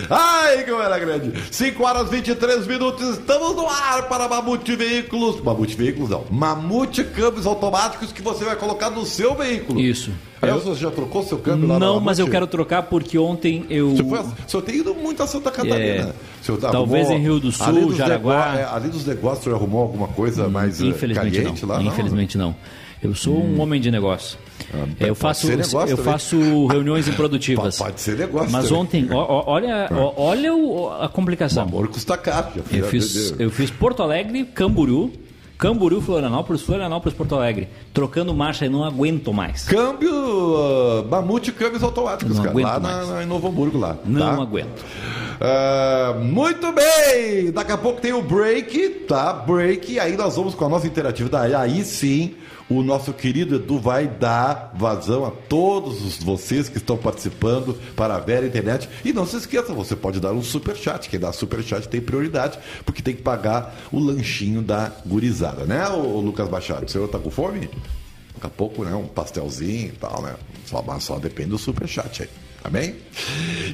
[0.09, 1.33] Ai, como era grande.
[1.51, 3.09] 5 horas 23 minutos.
[3.19, 5.41] Estamos no ar para Mamute Veículos.
[5.43, 6.25] Mamute Veículos não.
[6.31, 9.81] Mamute câmbios automáticos que você vai colocar no seu veículo.
[9.81, 10.11] Isso.
[10.43, 13.91] Aí você já trocou seu câmbio lá Não, mas eu quero trocar porque ontem eu.
[13.95, 16.15] Você foi, a- o senhor tem ido muito a Santa Catarina.
[16.49, 18.53] É, talvez em Rio do Sul, dos Jaraguá.
[18.53, 21.75] nego- é, além dos negócios, senhor arrumou alguma coisa mais eh, Infelizmente caliente não.
[21.75, 21.83] lá?
[21.83, 21.87] Não?
[21.93, 22.57] Infelizmente não.
[23.03, 24.39] Eu sou um homem de negócio.
[24.75, 26.13] Ah, eu pode faço, negócio eu também.
[26.13, 27.79] faço reuniões improdutivas.
[27.79, 28.79] Pode- ser negócio Mas também.
[28.81, 31.63] ontem, ó- olha, ó- olha o- a O complicação.
[31.65, 32.49] amor custa caro.
[32.71, 35.11] Eu fiz, eu fiz Porto Alegre, Camboriú,
[35.59, 37.69] Camboriú, Florianópolis, Florianópolis, Porto Alegre.
[37.93, 39.65] Trocando marcha e não aguento mais.
[39.65, 42.51] Câmbio, uh, mamute câmbios automáticos, Não cara.
[42.51, 43.09] aguento Lá mais.
[43.09, 43.97] na, na- em Novo Hamburgo, lá.
[44.05, 44.43] Não tá?
[44.43, 44.85] aguento.
[45.41, 47.51] Ah, muito bem!
[47.51, 49.33] Daqui a pouco tem o break, tá?
[49.33, 51.55] Break, aí nós vamos com a nossa interatividade.
[51.55, 52.35] Aí sim,
[52.69, 58.17] o nosso querido Edu vai dar vazão a todos os- vocês que estão participando para
[58.17, 58.87] a Vera Internet.
[59.03, 61.09] E não se esqueça, você pode dar um superchat.
[61.09, 66.21] Quem dá superchat tem prioridade, porque tem que pagar o lanchinho da gurizada, né, o
[66.21, 66.85] Lucas Machado?
[66.85, 67.69] O senhor tá com fome?
[68.41, 68.95] Daqui a pouco, né?
[68.95, 70.35] Um pastelzinho e tal, né?
[70.65, 72.29] Só, só depende do superchat aí.
[72.63, 72.95] Tá bem?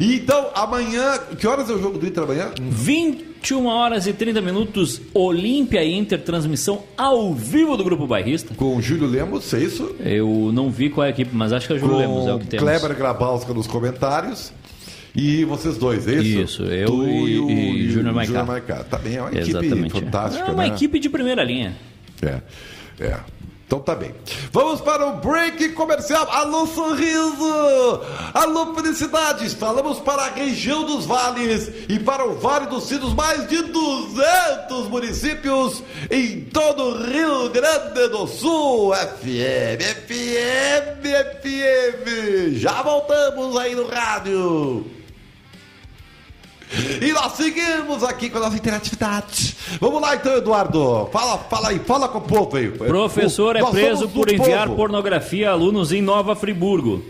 [0.00, 1.18] Então, amanhã.
[1.38, 2.50] Que horas é o jogo do Inter amanhã?
[2.60, 8.54] 21 horas e 30 minutos, Olímpia Inter, transmissão ao vivo do Grupo Bairrista.
[8.54, 9.94] Com o Júlio Lemos, é isso?
[10.00, 12.34] Eu não vi qual é a equipe, mas acho que é o Júlio Lemos, é
[12.34, 12.64] o que Com temos.
[12.64, 14.52] Kleber Grabalska nos comentários.
[15.14, 16.40] E vocês dois, é isso?
[16.40, 18.84] Isso, eu Tu e- o- e o Júnior Maicá.
[18.84, 19.90] Tá bem, é uma equipe Exatamente.
[19.92, 20.68] fantástica, é uma né?
[20.68, 21.74] equipe de primeira linha.
[22.22, 22.40] É,
[23.00, 23.16] é.
[23.66, 24.14] Então tá bem.
[24.52, 26.28] Vamos para o break comercial.
[26.30, 28.00] Alô, sorriso!
[28.32, 29.54] Alô, felicidades!
[29.54, 34.86] Falamos para a região dos vales e para o Vale dos Sinos, mais de 200
[34.88, 38.94] municípios em todo o Rio Grande do Sul.
[38.94, 41.02] FM, FM,
[41.42, 42.58] FM.
[42.58, 44.95] Já voltamos aí no rádio.
[47.00, 49.56] E nós seguimos aqui com a nossa interatividade.
[49.80, 51.08] Vamos lá então, Eduardo.
[51.12, 52.68] Fala, fala aí, fala com o povo aí.
[52.70, 54.76] Professor é Nós preso por enviar povo.
[54.76, 57.02] pornografia a alunos em Nova Friburgo.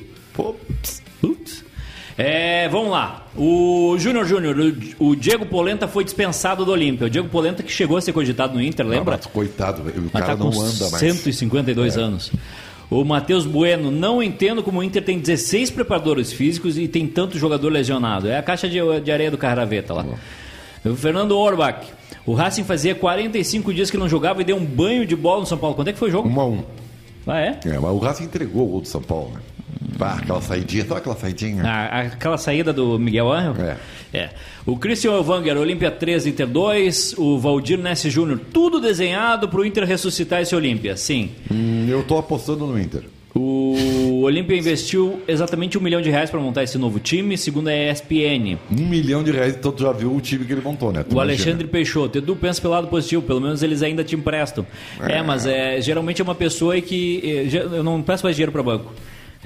[2.19, 3.27] É, vamos lá.
[3.37, 4.57] O Júnior Júnior,
[4.99, 7.07] o, o Diego Polenta foi dispensado do Olímpia.
[7.07, 9.17] O Diego Polenta que chegou a ser cogitado no Inter, lembra?
[9.17, 10.97] mas coitado, o Mas cara tá não anda mais.
[10.99, 12.33] 152 anos.
[12.91, 17.39] O Matheus Bueno, não entendo como o Inter tem 16 preparadores físicos e tem tanto
[17.39, 18.29] jogador lesionado.
[18.29, 20.07] É a caixa de, de areia do Carraveta lá.
[20.85, 21.87] O Fernando Orbach.
[22.25, 25.47] O Racing fazia 45 dias que não jogava e deu um banho de bola no
[25.47, 25.75] São Paulo.
[25.77, 26.29] Quanto é que foi o jogo?
[26.29, 26.65] 1 a 1
[27.27, 27.61] Ah, é?
[27.65, 29.41] É, mas o Racing entregou o gol do São Paulo, né?
[29.99, 31.63] Bah, aquela saidinha, sabe aquela saidinha?
[31.65, 33.55] Ah, aquela saída do Miguel Angel?
[33.65, 33.77] É.
[34.17, 34.31] é.
[34.65, 37.15] O Christian Elvanger, Olímpia 3, Inter 2.
[37.19, 41.31] O Valdir Ness Júnior, tudo desenhado pro Inter ressuscitar esse Olímpia, sim.
[41.51, 43.03] Hum, eu tô apostando no Inter.
[43.39, 47.75] O Olímpia investiu exatamente um milhão de reais para montar esse novo time, segundo a
[47.77, 48.57] ESPN.
[48.73, 51.03] Um milhão de reais, então tu já viu o time que ele montou, né?
[51.03, 51.23] Tu O imagina.
[51.35, 54.67] Alexandre Peixoto, Edu pensa pelo lado positivo, pelo menos eles ainda te emprestam.
[55.01, 57.21] É, mas é, geralmente é uma pessoa que.
[57.53, 58.91] é, Eu não peço mais dinheiro para banco.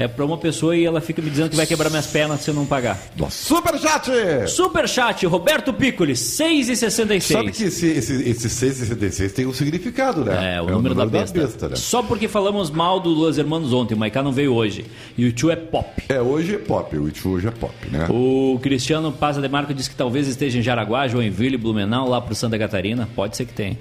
[0.01, 2.49] É para uma pessoa e ela fica me dizendo que vai quebrar minhas pernas se
[2.49, 2.99] eu não pagar.
[3.19, 4.11] Nossa, Superchat!
[4.49, 7.21] Superchat, Roberto Piccoli, 6,66.
[7.21, 10.57] Sabe que esse, esse, esse 666 tem um significado, né?
[10.57, 11.69] É, o número, da, besta.
[11.69, 11.77] né?
[11.77, 14.87] Só porque falamos mal do Los Hermanos ontem, o Maiká não veio hoje.
[15.19, 16.03] E o tio é pop.
[16.09, 18.07] É, hoje é pop, o Itu hoje é pop, né?
[18.09, 22.35] O Cristiano Passa de Marco disse que talvez esteja em Jaraguá, Joinville, Blumenau, lá pro
[22.35, 23.07] Santa Catarina.
[23.15, 23.77] Pode ser que tenha.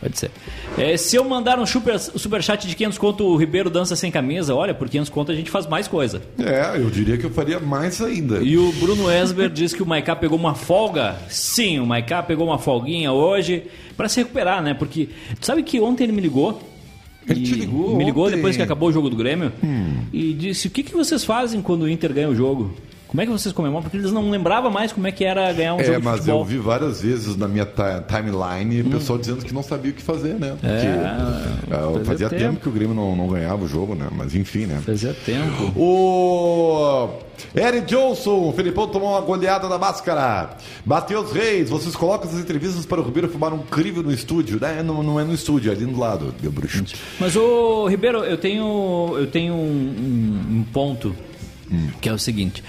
[0.00, 0.30] Pode ser.
[0.76, 4.54] É, se eu mandar um super, superchat de 500 conto, o Ribeiro dança sem camisa,
[4.54, 6.22] olha, por 500 conto a gente faz mais coisa.
[6.38, 8.38] É, eu diria que eu faria mais ainda.
[8.38, 11.16] E o Bruno Esber diz que o Maiká pegou uma folga.
[11.28, 13.64] Sim, o Maiká pegou uma folguinha hoje
[13.96, 14.72] para se recuperar, né?
[14.72, 15.08] Porque
[15.40, 16.62] sabe que ontem ele me ligou.
[17.28, 18.36] Ele te ligou Me ligou ontem?
[18.36, 19.52] depois que acabou o jogo do Grêmio
[20.12, 22.74] e disse: O que, que vocês fazem quando o Inter ganha o jogo?
[23.08, 23.82] Como é que vocês comemoram?
[23.82, 26.16] Porque eles não lembravam mais como é que era ganhar um É, jogo de mas
[26.18, 26.40] futebol.
[26.40, 29.94] eu vi várias vezes na minha ti- timeline o pessoal dizendo que não sabia o
[29.94, 30.50] que fazer, né?
[30.60, 32.42] Porque É, ah, fazia tempo.
[32.42, 32.60] tempo.
[32.60, 34.08] que o Grêmio não, não ganhava o jogo, né?
[34.12, 34.82] Mas enfim, né?
[34.84, 35.72] Fazia tempo.
[35.80, 37.08] O
[37.56, 40.50] Eric Johnson, o Felipão tomou uma goleada na máscara.
[40.84, 44.82] Matheus Reis, vocês colocam essas entrevistas para o Ribeiro fumar um crivo no estúdio, né?
[44.82, 46.84] Não, não é no estúdio, é ali do lado, meu bruxo.
[47.18, 51.14] Mas o Ribeiro, eu tenho, eu tenho um, um- um ponto
[52.00, 52.62] que é o seguinte.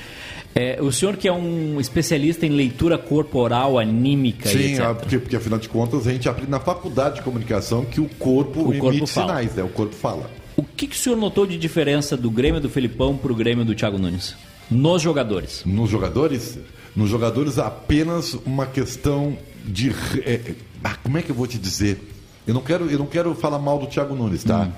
[0.59, 4.83] É, o senhor que é um especialista em leitura corporal, anímica e Sim, etc.
[4.83, 8.09] ah, porque, porque afinal de contas a gente aprende na faculdade de comunicação que o
[8.19, 9.27] corpo O emite corpo fala.
[9.27, 9.63] sinais, né?
[9.63, 10.29] O corpo fala.
[10.57, 13.73] O que, que o senhor notou de diferença do Grêmio do Felipão pro Grêmio do
[13.73, 14.35] Thiago Nunes?
[14.69, 15.63] Nos jogadores.
[15.65, 16.59] Nos jogadores,
[16.93, 19.91] nos jogadores apenas uma questão de
[20.25, 22.01] é, é, ah, como é que eu vou te dizer?
[22.45, 24.63] Eu não quero, eu não quero falar mal do Thiago Nunes, tá?
[24.63, 24.71] Hum.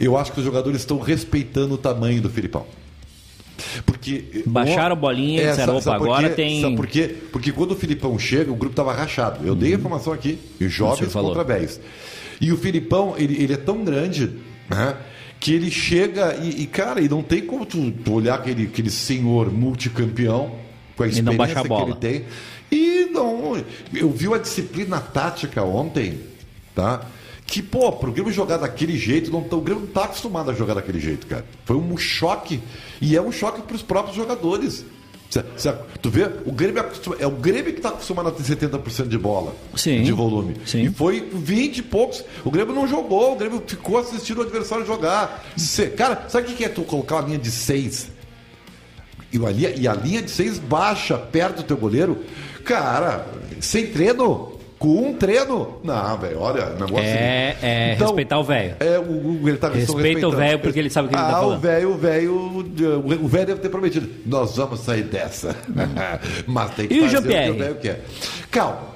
[0.00, 2.64] Eu acho que os jogadores estão respeitando o tamanho do Filipão.
[3.84, 7.14] Porque Baixaram a bolinha e disseram, "Opa, agora tem- Sabe por quê?
[7.32, 9.46] Porque quando o Filipão chega, o grupo estava rachado.
[9.46, 10.70] Eu dei a informação aqui, e Uhum.
[10.70, 11.80] Jovens contra velhos.
[12.40, 14.30] E o Filipão, ele, ele é tão grande,
[14.68, 14.96] né?
[15.38, 18.90] Que ele chega e, e, cara, e não tem como tu, tu olhar aquele, aquele
[18.90, 20.54] senhor multicampeão
[20.96, 22.24] com a experiência a que ele tem.
[22.70, 23.56] E não.
[23.94, 26.18] Eu vi a disciplina tática ontem,
[26.74, 27.04] tá?
[27.50, 30.74] Que, pô, pro Grêmio jogar daquele jeito, não, o Grêmio não tá acostumado a jogar
[30.74, 31.44] daquele jeito, cara.
[31.64, 32.60] Foi um choque.
[33.00, 34.84] E é um choque pros próprios jogadores.
[35.28, 38.44] Cê- cê- tu vê, o Grêmio é, é o Grêmio que tá acostumado a ter
[38.44, 39.52] 70% de bola.
[39.74, 40.02] Sim.
[40.04, 40.54] De volume.
[40.64, 40.82] Sim.
[40.82, 42.22] E foi 20 e poucos.
[42.44, 45.44] O Grêmio não jogou, o Grêmio ficou assistindo o adversário jogar.
[45.56, 48.10] Cê- cara, sabe o que é tu colocar uma linha de 6?
[49.32, 52.18] E a linha, e a linha de seis baixa perto do teu goleiro,
[52.64, 53.26] cara,
[53.60, 54.49] sem treino,
[54.80, 55.78] com um treino.
[55.84, 56.98] Não, velho, olha, o negócio.
[57.06, 58.76] É, é respeitar o velho.
[58.80, 59.02] É, o,
[59.42, 61.42] o- ele tá Respeita o velho porque ele sabe o que ele ah, tá o
[61.42, 61.60] falando.
[61.60, 62.34] velho, o velho,
[63.22, 64.08] o velho deve ter prometido.
[64.24, 65.54] Nós vamos sair dessa.
[66.48, 67.50] Mas tem que E o fazer o que Jean-Pierre?
[67.50, 68.04] o velho quer.
[68.50, 68.90] Calma.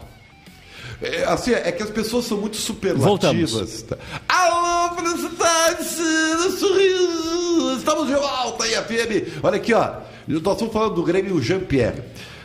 [1.03, 2.57] É, assim, é que as pessoas são muito
[2.97, 3.51] Voltamos.
[3.51, 3.83] superlativas.
[3.83, 3.97] tá?
[4.27, 5.85] Alô, felicidade,
[6.59, 7.77] sorriso.
[7.77, 9.41] Estamos de volta aí, FM.
[9.43, 9.91] Olha aqui, ó.
[10.27, 12.01] Nós estamos falando do Grêmio Jean-Pierre.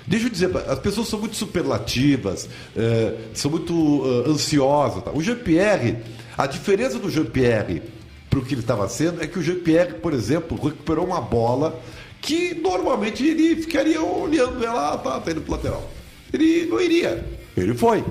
[0.10, 5.04] Deixa eu dizer, as pessoas são muito superlativas, eh, são muito eh, ansiosas.
[5.04, 5.12] Tá?
[5.14, 5.98] O Jean-Pierre,
[6.36, 7.84] a diferença do Jean-Pierre
[8.28, 11.80] para o que ele estava sendo é que o Jean-Pierre, por exemplo, recuperou uma bola
[12.20, 15.88] que normalmente ele ficaria olhando ela, tá, tá indo pro lateral.
[16.34, 17.24] Ele não iria.
[17.56, 18.04] Ele foi.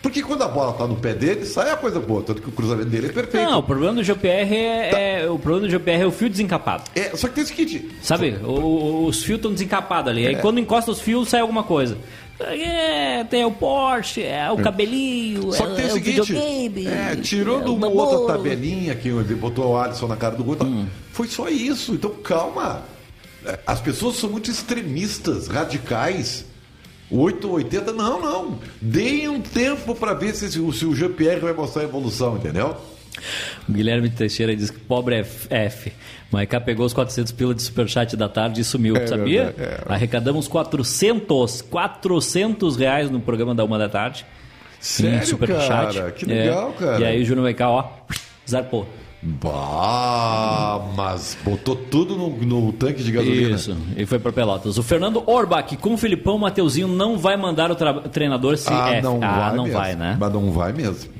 [0.00, 2.22] Porque quando a bola tá no pé dele, sai a coisa boa.
[2.22, 3.50] Tanto que o cruzamento dele é perfeito.
[3.50, 6.84] Não, o problema do GPR é, é- o problema do GPR é o fio desencapado.
[6.94, 7.90] É, só que tem o seguinte.
[8.00, 8.36] Sabe?
[8.44, 10.26] O- o- os fios estão desencapados ali.
[10.26, 10.38] Aí É.
[10.38, 11.98] quando encosta os fios, sai alguma coisa.
[12.40, 17.66] É, tem o Porsche, é o cabelinho, Só que tem é, o seguinte, é, tirando
[17.66, 18.10] é uma namoro.
[18.20, 20.64] outra tabelinha que ele botou o Alisson na cara do gol, tá?
[21.12, 21.94] foi só isso.
[21.94, 22.84] Então calma.
[23.44, 26.44] É, As pessoas são muito extremistas, radicais.
[27.10, 28.58] 8 ou 80, não, não.
[28.80, 32.36] Deem um tempo para ver se, se o- se o GPR vai mostrar a evolução,
[32.36, 32.76] entendeu?
[33.68, 35.16] O Guilherme Teixeira diz que pobre
[35.50, 35.92] é F.
[36.30, 39.46] Maiká pegou os 400 pila de superchat da tarde e sumiu, sabia?
[39.56, 39.92] verdade, é.
[39.92, 44.24] Arrecadamos 400, 400 reais no programa da uma da tarde.
[44.78, 45.96] Sério, Em superchat.
[45.96, 46.10] cara?
[46.12, 46.80] Que legal, É.
[46.80, 47.00] cara.
[47.00, 47.84] E aí o Júnior Maiká, ó,
[48.48, 48.86] zarpou.
[49.22, 53.56] Bah, mas botou tudo no, no tanque de gasolina.
[53.56, 54.78] Isso, e foi para Pelotas.
[54.78, 57.74] O Fernando Orbach, com o Filipão, Mateuzinho não vai mandar o
[58.08, 59.02] treinador se Ah, é.
[59.02, 59.78] não ah, vai não mesmo.
[59.78, 60.16] vai, né?
[60.18, 61.10] Mas não vai mesmo.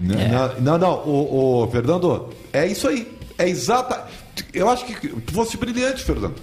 [0.00, 0.28] N- É.
[0.28, 3.06] Não, não, não, o, o Fernando, é isso aí.
[3.36, 4.06] É exata.
[4.52, 6.36] Eu acho que tu fosse brilhante, Fernando.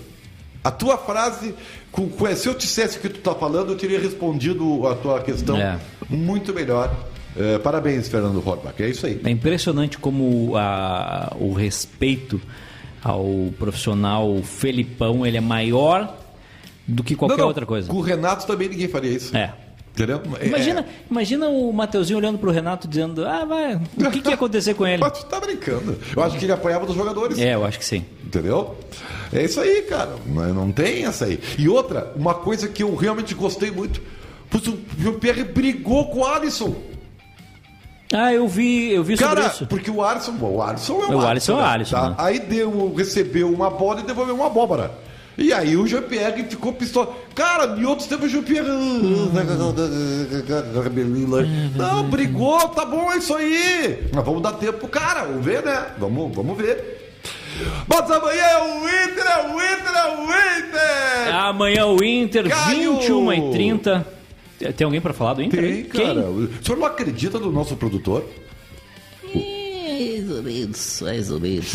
[0.64, 1.54] A tua frase,
[1.92, 5.22] com, com- se eu dissesse o que tu tá falando, eu teria respondido a tua
[5.22, 5.78] questão É.
[6.10, 6.94] muito melhor.
[7.38, 8.82] É, parabéns, Fernando Horbach.
[8.82, 9.20] É isso aí.
[9.24, 12.40] É impressionante como a- o respeito
[13.04, 13.26] ao
[13.60, 16.18] profissional Felipão ele é maior
[16.88, 17.90] do que qualquer Não, não, outra coisa.
[17.90, 19.36] Com o Renato também ninguém faria isso.
[19.36, 19.52] É.
[19.94, 20.22] Entendeu?
[20.42, 24.36] É- Imagina, imagina o Mateuzinho olhando pro Renato dizendo: Ah, vai, o que, que ia
[24.36, 25.02] acontecer com ele?
[25.02, 25.98] Mas tu tá brincando.
[26.16, 27.38] Eu acho que ele apanhava dos jogadores.
[27.40, 28.04] É, eu acho que sim.
[28.26, 28.76] Entendeu?
[29.32, 30.16] É isso aí, cara.
[30.28, 31.40] Mas não tem essa aí.
[31.58, 34.02] E outra, uma coisa que eu realmente gostei muito.
[34.54, 36.76] O Jean-Pierre brigou com o Alisson.
[38.18, 39.66] Ah, eu vi, eu vi sobre Cara, isso.
[39.68, 41.66] porque o Alisson, bom, o Alisson é o, O Alisson é o né?
[41.68, 42.10] Alisson, Tá?
[42.12, 42.16] né?
[42.18, 44.92] Aí deu, recebeu uma bola e devolveu uma abóbora.
[45.38, 47.14] E aí o Jean-Pierre ficou pistola.
[47.36, 48.70] Cara, em outros tempos o Jean-Pierre.
[51.76, 54.08] Não, brigou, tá bom, é isso aí.
[54.14, 55.88] Mas vamos dar tempo pro cara, vamos ver, né?
[55.98, 57.02] Vamos, vamos ver.
[57.88, 60.24] Mas amanhã é o Inter, é o Inter, é o
[60.60, 61.36] Inter!
[61.36, 63.00] Amanhã o Inter, Caio!
[63.00, 64.06] 21 e 30
[64.60, 65.62] Tem alguém pra falar do Inter?
[65.62, 66.22] Tem, cara.
[66.30, 68.26] O senhor não acredita no nosso produtor?
[69.24, 71.74] Mais ou menos, mais ou menos.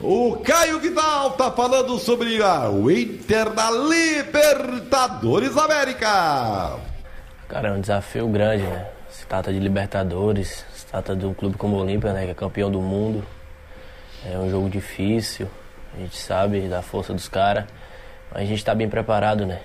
[0.00, 6.78] O Caio Vidal tá falando sobre a, o Inter da Libertadores América.
[7.48, 8.88] Cara, é um desafio grande, né?
[9.10, 12.24] Se trata de Libertadores, se trata de um clube como o Olímpia, né?
[12.24, 13.24] Que é campeão do mundo.
[14.26, 15.48] É um jogo difícil,
[15.94, 17.64] a gente sabe da força dos caras.
[18.32, 19.60] Mas a gente tá bem preparado, né?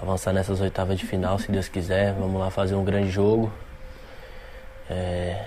[0.00, 2.12] Avançar nessas oitavas de final, se Deus quiser.
[2.14, 3.52] Vamos lá fazer um grande jogo.
[4.90, 5.44] É,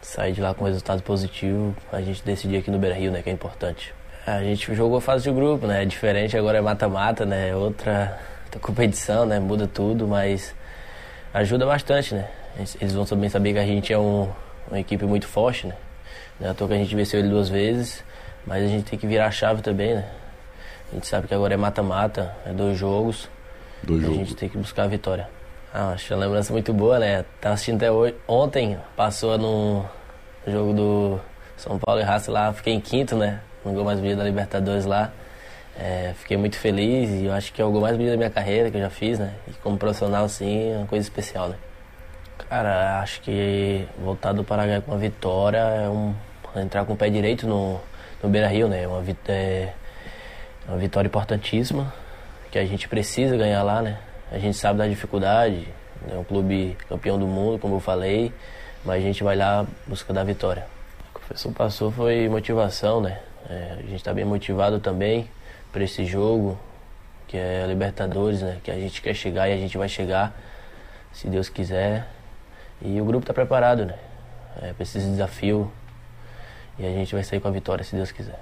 [0.00, 3.22] sair de lá com resultado positivo, a gente decidir aqui no Beira Rio, né?
[3.22, 3.92] Que é importante.
[4.26, 5.82] A gente jogou fase de grupo, né?
[5.82, 7.48] É diferente, agora é mata-mata, né?
[7.50, 9.38] É Outra, outra competição, né?
[9.38, 10.54] Muda tudo, mas
[11.32, 12.28] ajuda bastante, né?
[12.56, 14.28] Eles- Eles vão também saber que a gente é um,
[14.68, 15.74] uma equipe muito forte, né?
[16.38, 18.04] Não é à toa que a gente venceu ele duas vezes,
[18.46, 20.08] mas a gente tem que virar a chave também, né?
[20.90, 23.28] A gente sabe que agora é mata-mata, é dois jogos.
[23.82, 25.28] Do A gente tem que buscar a vitória.
[25.72, 27.24] Ah, acho uma lembrança muito boa, né?
[27.40, 28.14] Tava assistindo até hoje.
[28.26, 29.84] Ontem passou no
[30.46, 31.20] jogo do
[31.56, 33.40] São Paulo e Raça lá, fiquei em quinto, né?
[33.64, 35.12] No gol mais bonito da Libertadores lá.
[35.78, 38.30] É, fiquei muito feliz e eu acho que é o gol mais bonito da minha
[38.30, 39.32] carreira que eu já fiz, né?
[39.48, 41.56] E como profissional, sim, é uma coisa especial, né?
[42.48, 46.12] Cara, acho que voltar do Paraguai com uma vitória é um.
[46.56, 47.80] entrar com o pé direito no,
[48.22, 48.86] no Beira Rio, né?
[48.88, 49.72] Uma, vit- é,
[50.68, 51.92] uma vitória importantíssima
[52.50, 53.98] que a gente precisa ganhar lá, né?
[54.30, 55.68] A gente sabe da dificuldade,
[56.10, 58.32] é um clube campeão do mundo, como eu falei,
[58.84, 60.66] mas a gente vai lá buscar da vitória.
[61.10, 63.20] O que o professor passou foi motivação, né?
[63.48, 65.28] É, a gente está bem motivado também
[65.72, 66.58] para esse jogo,
[67.28, 68.58] que é a Libertadores, né?
[68.62, 70.32] Que a gente quer chegar e a gente vai chegar,
[71.12, 72.06] se Deus quiser.
[72.82, 73.94] E o grupo está preparado, né?
[74.62, 75.70] É, para esse desafio
[76.78, 78.40] e a gente vai sair com a vitória, se Deus quiser.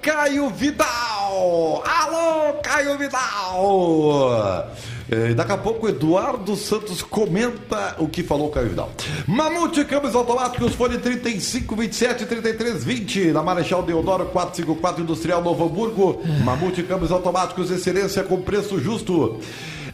[0.00, 1.82] Caio Vidal!
[1.84, 4.70] Alô, Caio Vidal!
[5.10, 8.90] É, daqui a pouco Eduardo Santos comenta o que falou o Caio Vidal.
[9.26, 13.24] Mamute Câmbios Automáticos, fone 35, 27, 33, 20.
[13.32, 16.22] Na Marechal Deodoro 454 Industrial Novo Hamburgo.
[16.44, 19.38] Mamute Câmbios Automáticos, excelência com preço justo.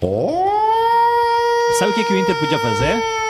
[0.00, 0.48] Oh!
[1.78, 3.21] Sabe o que, que o Inter podia fazer?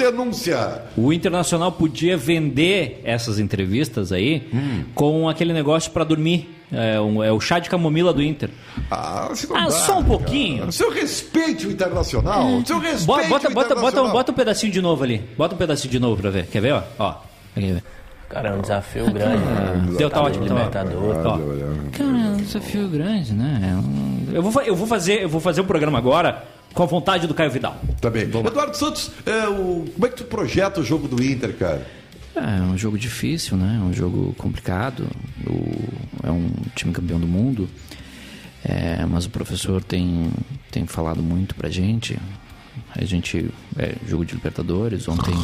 [0.00, 0.82] Denúncia!
[0.96, 4.84] O Internacional podia vender essas entrevistas aí Hum.
[4.94, 6.56] com aquele negócio pra dormir.
[6.72, 8.48] É, um- é o chá de camomila do Inter.
[8.90, 10.06] Ah, se não Ah, dá, só um cara.
[10.06, 10.70] pouquinho.
[10.72, 12.46] Seu respeite o internacional.
[12.64, 14.12] Seu respeite Bota, o bota, bota, bota, internacional.
[14.12, 15.20] bota um pedacinho de novo ali.
[15.36, 16.46] Bota um pedacinho de novo pra ver.
[16.46, 16.82] Quer ver, ó?
[16.98, 17.14] Ó.
[17.54, 17.84] Quer ver?
[18.28, 19.86] Cara, é um desafio grande, né?
[19.98, 20.46] Deu, tá ótimo.
[20.46, 20.58] Tá ótimo.
[20.88, 21.26] Libertadores.
[21.26, 21.38] Ó.
[21.90, 23.82] Cara, é um desafio grande, né?
[24.32, 26.44] Eu vou, eu, vou fazer, eu vou fazer um programa agora
[26.74, 27.80] com a vontade do Caio Vidal.
[28.00, 28.22] Tá bem.
[28.22, 31.86] Eduardo Santos, é, o- como é que tu projeta o jogo do Inter, cara?
[32.34, 33.78] É um jogo difícil, né?
[33.80, 35.06] É um jogo complicado.
[35.46, 37.68] O- é um time campeão do mundo.
[38.64, 40.30] É, mas o professor tem,
[40.70, 42.16] tem falado muito pra gente.
[42.94, 43.50] A gente.
[43.78, 45.08] É jogo de Libertadores.
[45.08, 45.34] Ontem.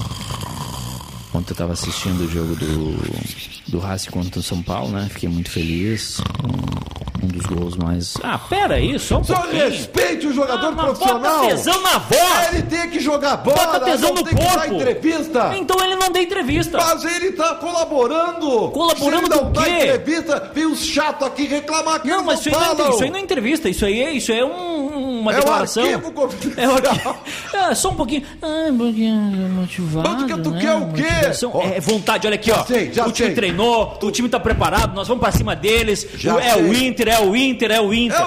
[1.35, 5.09] Ontem eu tava assistindo o jogo do, do Racing contra o São Paulo, né?
[5.11, 6.19] Fiquei muito feliz.
[6.43, 8.15] Um, um dos gols mais.
[8.23, 9.69] Ah, pera aí, só um Só pouquinho.
[9.71, 11.41] respeite o jogador Ah, profissional.
[11.41, 12.53] Bota tesão na voz!
[12.53, 14.75] Ele tem que jogar bola, Bota tesão no que dar corpo!
[14.75, 15.53] entrevista.
[15.57, 16.79] Então ele não deu entrevista.
[16.79, 18.71] Mas ele tá colaborando.
[18.71, 22.23] Colaborando Se ele não com o dá entrevista, vem os chatos aqui reclamar que Não,
[22.25, 24.33] mas isso não aí não, é, isso aí não é entrevista, isso aí é, isso
[24.33, 25.83] aí é um- uma É declaração.
[25.83, 26.73] arquivo É o confidencial.
[26.77, 27.17] arquivo.
[27.53, 28.23] É, só um pouquinho.
[28.43, 30.09] Ah, um pouquinho motivado.
[30.09, 30.61] Mas tu quer- tu né?
[30.61, 31.47] quer o quê?
[31.53, 32.65] Ó, É vontade, olha aqui, ó.
[32.65, 33.35] sei, já o time sei.
[33.35, 36.07] treinou, o time tá preparado, nós vamos pra cima deles.
[36.17, 36.87] Já O- é o sei.
[37.07, 38.21] Inter, é o Inter, é o Inter.
[38.21, 38.25] É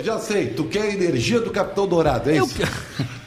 [0.00, 2.56] o já sei, tu quer a energia do Capitão Dourado, é Eu- isso?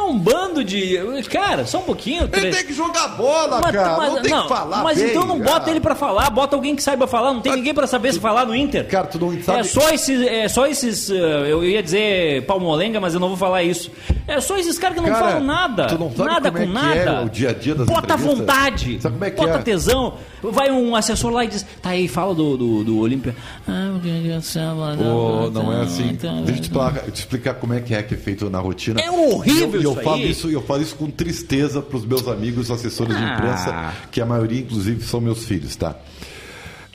[0.00, 0.98] um bando de.
[1.30, 2.28] Cara, só um pouquinho.
[2.32, 3.96] Ele tem que jogar bola, Mas- cara.
[3.96, 5.50] mas- não tem não, que falar Mas bem, então não cara.
[5.52, 7.32] bota ele pra falar, bota alguém que saiba falar.
[7.32, 8.86] Não tem ninguém pra saber se falar no Inter.
[8.88, 10.20] Cara, tu não sabe- É só esses.
[10.22, 11.10] É só esses.
[11.10, 11.14] eh,
[11.48, 13.90] eu ia dizer palmolenga, mas eu não vou falar isso.
[14.26, 15.86] É só esses caras que não Cara, falam nada.
[15.86, 17.22] tu não sabe nada é com é nada.
[17.24, 19.00] o dia a dia das Bota vontade.
[19.00, 19.62] Sabe como é que bota é?
[19.62, 20.14] tesão.
[20.42, 23.34] Vai um assessor lá e diz: tá aí, fala do, do, do Olímpia.
[23.68, 26.14] Ah, o que que sábado, Ô, não é tá, assim.
[26.14, 28.58] tá, Deixa eu te explicar, te explicar como é que é que é feito na
[28.58, 29.00] rotina.
[29.00, 32.70] É horrível eu, eu falo isso, eu falo isso com tristeza para os meus amigos
[32.70, 33.34] assessores de Ah.
[33.34, 35.94] imprensa, que a maioria, inclusive, são meus filhos, tá?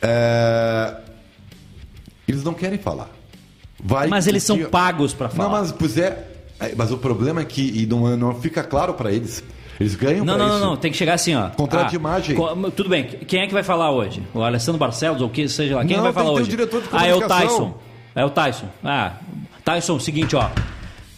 [0.01, 0.95] É,
[2.27, 3.09] Eles não querem falar.
[3.83, 5.43] Vai Mas eles são porque- pagos pra falar.
[5.49, 6.27] Não, mas pois é.
[6.59, 9.43] é, Mas o problema é que não, não fica claro para eles.
[9.79, 10.65] Eles ganham Não, não, não, isso.
[10.65, 11.49] não, tem que chegar assim, ó.
[11.49, 12.35] Contrato de imagem.
[12.35, 14.23] co- Tudo bem, quem é que vai falar hoje?
[14.33, 16.43] O Alessandro Barcelos ou que seja lá, quem Não, vai falar hoje?
[16.43, 17.27] o diretor de ah, é o.
[17.27, 17.77] Tyson.
[18.15, 18.69] É o Tyson.
[18.83, 19.13] Ah,
[19.63, 20.49] Tyson, seguinte, ó.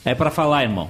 [0.04, 0.90] É pra falar, irmão.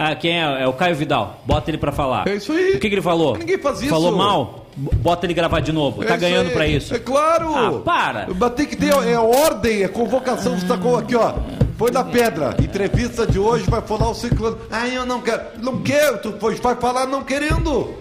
[0.00, 0.62] Ah, quem é?
[0.62, 1.40] É o Caio Vidal.
[1.44, 2.28] Bota ele pra falar.
[2.28, 2.76] É isso aí.
[2.76, 3.36] O que, que ele falou?
[3.36, 3.90] Ninguém faz isso.
[3.90, 4.66] Falou mal?
[4.76, 6.04] Bota ele gravar de novo.
[6.04, 6.52] É tá ganhando aí.
[6.52, 6.94] pra isso.
[6.94, 7.52] É claro!
[7.52, 8.28] Ah, para.
[8.32, 10.56] Mas tem que ter é ordem, é convocação.
[10.56, 11.34] Você tá com aqui, ó.
[11.76, 12.54] Foi na pedra.
[12.62, 14.58] Entrevista de hoje vai falar o ciclano.
[14.70, 15.42] Ah, eu não quero.
[15.60, 16.18] Não quero.
[16.18, 16.32] Tu
[16.62, 17.92] vai falar não querendo.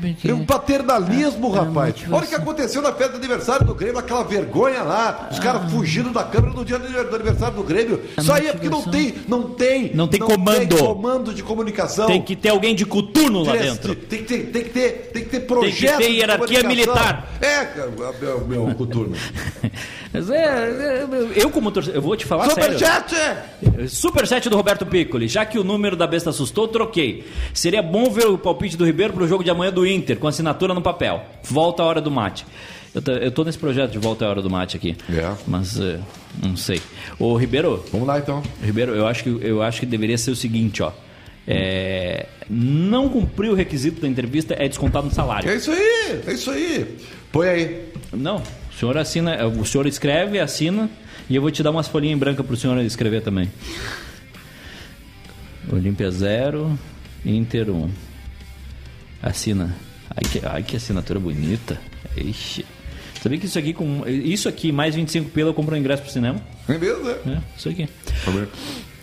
[0.00, 0.30] Porque...
[0.30, 1.94] É um paternalismo, Ah, rapaz.
[2.10, 5.28] Olha o que aconteceu na festa de aniversário do Grêmio, aquela vergonha lá.
[5.30, 8.00] Os caras fugindo da câmera no dia do aniversário do Grêmio.
[8.16, 10.76] A Isso aí é porque não tem, não tem, Não tem comando.
[10.78, 12.06] comando de comunicação.
[12.06, 13.94] Tem que ter alguém de coturno lá Tem- dentro.
[13.94, 15.98] Tem que ter, tem que ter, tem que ter projeto.
[15.98, 16.94] ter de hierarquia comunicação.
[16.94, 17.28] militar.
[17.40, 19.14] É, meu, meu coturno.
[20.12, 21.06] Mas é, é,
[21.36, 22.78] eu como torcedor, eu vou te falar sério.
[22.78, 23.14] Superchat!
[23.88, 25.28] Superchat do Roberto Piccoli.
[25.28, 27.26] Já que o número da besta assustou, troquei.
[27.52, 30.72] Seria bom ver o palpite do Ribeiro pro jogo de amanhã do Inter, com assinatura
[30.72, 31.22] no papel.
[31.42, 32.46] Volta a hora do mate.
[32.94, 34.96] Eu tô, eu tô nesse projeto de volta à hora do mate aqui.
[35.10, 35.34] É.
[35.46, 36.00] Mas eh,
[36.42, 36.80] não sei.
[37.18, 38.42] Ô Ribeiro, Vamos lá então.
[38.62, 40.92] Ribeiro, eu acho que eu acho que deveria ser o seguinte, ó.
[41.50, 45.48] É, não cumprir o requisito da entrevista é descontado no salário.
[45.50, 46.96] É isso aí, é isso aí.
[47.32, 47.92] Põe aí.
[48.12, 50.90] Não, o senhor assina, o senhor escreve, assina
[51.28, 53.50] e eu vou te dar umas folhinhas em branca pro senhor escrever também.
[55.70, 56.78] Olímpia 0,
[57.24, 57.74] Inter 1.
[57.74, 57.90] Um.
[59.22, 59.74] Assina.
[60.10, 61.78] Ai que, ai, que assinatura bonita.
[62.16, 62.64] Ixi.
[63.22, 64.02] Sabia que isso aqui com.
[64.06, 66.40] Isso aqui, mais 25 pila, eu compro um ingresso pro cinema?
[66.68, 67.12] É mesmo, é?
[67.12, 67.88] É, isso aqui.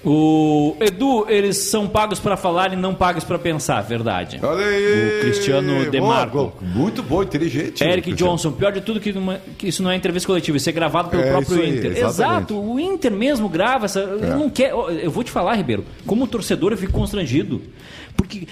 [0.08, 4.40] O Edu, eles são pagos pra falar e não pagos pra pensar, verdade.
[4.44, 5.18] Olha aí.
[5.18, 6.38] O Cristiano Demarco.
[6.38, 7.84] Boa, muito bom, inteligente.
[7.84, 8.14] Eric.
[8.14, 9.12] Johnson, pior de tudo que,
[9.58, 11.92] que isso não é entrevista coletiva, isso é gravado pelo É, próprio aí, Inter.
[11.98, 12.06] exatamente.
[12.54, 14.00] Exato, o Inter mesmo grava essa.
[14.00, 14.90] Eu não quero.
[14.92, 17.62] Eu vou te falar, Ribeiro, como torcedor eu fico constrangido.
[18.16, 18.48] Porque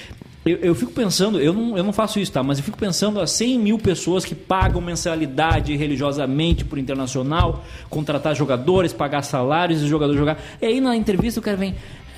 [0.45, 2.43] eu, eu fico pensando, eu não, eu não faço isso, tá?
[2.43, 8.35] Mas eu fico pensando a 100 mil pessoas que pagam mensalidade religiosamente por internacional, contratar
[8.35, 10.37] jogadores, pagar salários e jogador jogar.
[10.61, 11.75] E aí na entrevista o cara vem.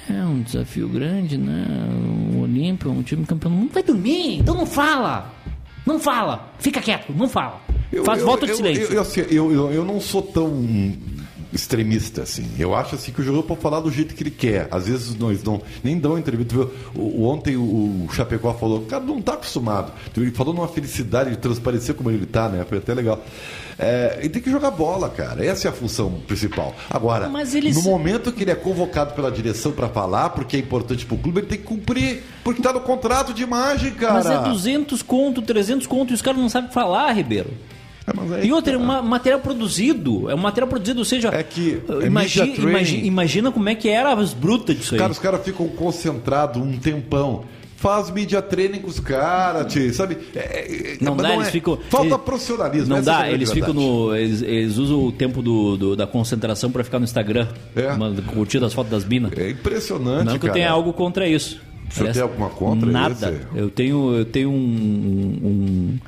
[0.09, 1.65] É um desafio grande, né?
[2.35, 3.51] O Olímpio, um time campeão.
[3.51, 5.31] Não vai dormir, então não fala.
[5.85, 6.51] Não fala.
[6.57, 7.61] Fica quieto, não fala.
[8.03, 8.83] Faz voto de eu, silêncio.
[8.85, 10.49] Eu, eu, eu, eu, eu não sou tão
[11.55, 12.45] extremista assim.
[12.59, 14.67] Eu acho assim que o jogador pode falar do jeito que ele quer.
[14.71, 16.55] Às vezes nós não nem dão entrevista.
[16.95, 19.91] Ontem o, o Chapecó falou, o cara não está acostumado.
[20.15, 22.65] Ele falou numa felicidade de transparecer como ele está, né?
[22.67, 23.23] Foi até legal.
[23.77, 25.45] É, ele tem que jogar bola, cara.
[25.45, 26.73] Essa é a função principal.
[26.89, 31.05] Agora, eles- no momento que ele é convocado pela direção para falar, porque é importante
[31.05, 34.13] pro clube, ele tem que cumprir, porque tá no contrato de imagem, cara.
[34.13, 37.49] Mas é 200 conto, 300 conto e os caras não sabem falar, Ribeiro.
[38.39, 40.29] É, E outra, é um material produzido.
[40.29, 41.29] É um material produzido, ou seja.
[41.29, 44.99] É que é imagina, imagina, imagina como é que era as brutas disso aí.
[44.99, 47.43] Cara, os caras ficam concentrados um tempão.
[47.77, 50.17] Faz mídia training com os caras, sabe?
[50.35, 51.77] É, é, Não mas dá, eles é- ficam.
[51.89, 52.87] Falta eles- profissionalismo.
[52.89, 54.15] Não é dá, grande eles ficam no.
[54.15, 57.47] Eles, eles usam o tempo do, do- da concentração pra ficar no Instagram.
[57.75, 57.91] É.
[57.91, 59.31] Uma, curtindo as fotos das minas.
[59.37, 61.59] É impressionante, Não que eu tenha algo contra isso.
[61.91, 63.13] Senhor tem alguma contra Nada.
[63.31, 63.41] esse?
[63.59, 64.53] Eu tenho, eu tenho um,
[65.43, 65.99] um,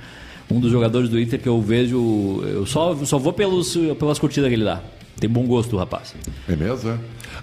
[0.50, 2.42] um dos jogadores do Inter que eu vejo.
[2.46, 4.82] Eu só, só vou pelos, pelas curtidas que ele dá.
[5.20, 6.14] Tem bom gosto o rapaz.
[6.48, 6.98] É mesmo, é?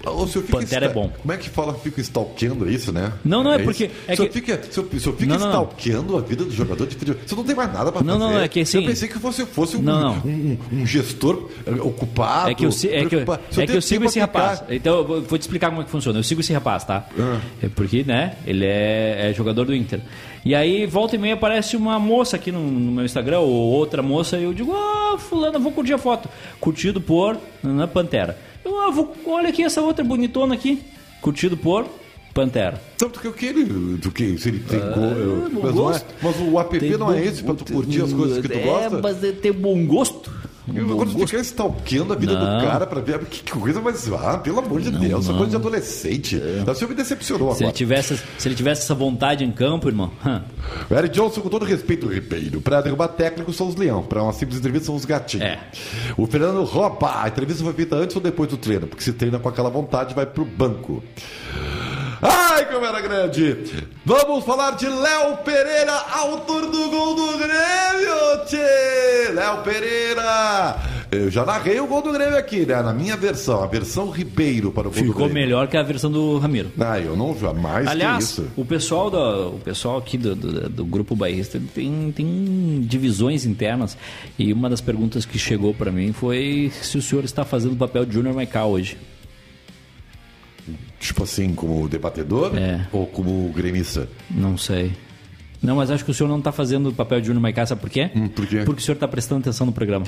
[0.09, 1.11] O senhor fica Pantera é bom.
[1.23, 3.13] Como é que fala, fica stalkeando isso, né?
[3.25, 3.65] Não, não, é isso?
[3.65, 5.63] porque- é o senhor que- fica, o senhor, o senhor fica Não, não, não.
[5.65, 7.21] stalkeando a vida do jogador de futebol.
[7.27, 8.33] Você não tem mais nada pra Não, fazer.
[8.35, 10.13] não, é que assim- Eu pensei que você fosse um, Não, não.
[10.25, 12.51] um, um- um gestor eh, ocupado.
[12.51, 13.21] É que eu, é que eu,
[13.63, 14.63] é que eu sigo esse rapaz.
[14.71, 16.19] Então eu vou, vou te explicar como é que funciona.
[16.19, 17.09] Eu sigo esse rapaz, tá?
[17.19, 17.41] Ah.
[17.61, 20.01] É porque, né, ele é, é jogador do Inter.
[20.45, 24.03] E aí, volta e meia, aparece uma moça aqui no, no meu Instagram, ou outra
[24.03, 26.29] moça, e eu digo, ah, fulana, vou curtir a foto.
[26.61, 28.37] Curtido por na Pantera.
[28.63, 30.83] Eu, ah, vou, olha aqui essa outra bonitona aqui.
[31.23, 31.87] Curtido por
[32.35, 32.79] Pantera.
[32.97, 33.65] Então, do que, o que ele.
[33.65, 35.05] Do que se ele tem gol.
[35.17, 38.13] eu- bom mas, é, mas o app Tem não é esse pra tu curtir as
[38.13, 39.01] coisas que tu é, gosta?
[39.01, 40.31] mas é ter bom gosto.
[40.73, 41.27] Eu agora gosto.
[41.27, 42.59] ficar stalkeando a vida Não.
[42.59, 44.11] do cara pra ver que coisa mais.
[44.13, 46.37] Ah, pelo amor de Deus, essa coisa de adolescente.
[46.37, 47.77] O senhor me decepcionou Se ele, agora.
[47.77, 50.11] tivesse, se ele tivesse essa vontade em campo, irmão.
[50.91, 54.33] O Eric Johnson, com todo respeito, Ribeiro, pra derrubar técnico são os leão, pra uma
[54.33, 55.45] simples entrevista são os gatinhos.
[55.47, 55.59] É.
[56.17, 57.23] O Fernando rouba.
[57.23, 58.87] A entrevista foi feita antes ou depois do treino?
[58.87, 61.03] Porque se treina com aquela vontade, vai pro banco.
[62.27, 63.85] Ai, como era grande!
[64.03, 69.31] Vamos falar de Léo Pereira, autor do gol do Grêmio, tchê!
[69.35, 70.77] Léo Pereira!
[71.13, 72.81] Eu já narrei o gol do Grêmio aqui, né?
[72.81, 76.11] Na minha versão, a versão Ribeiro para o gol do Ficou melhor que a versão
[76.11, 76.73] do Ramiro.
[76.81, 81.15] Ah, eu não jamais Aliás, o pessoal, da, o pessoal aqui do, do, do grupo
[81.15, 83.99] bairrista tem, tem divisões internas
[84.39, 87.77] e uma das perguntas que chegou para mim foi se o senhor está fazendo o
[87.77, 88.97] papel de Junior Maiká hoje.
[91.05, 92.87] Tipo assim, como debatedor É.
[92.91, 94.09] ou como gremista?
[94.31, 94.91] Não sei.
[95.63, 97.83] Não, mas acho que o senhor não está fazendo o papel de Junior Maiká, sabe
[97.83, 98.11] por quê?
[98.17, 98.63] Hum, por quê?
[98.65, 100.07] Porque o senhor está prestando atenção no programa.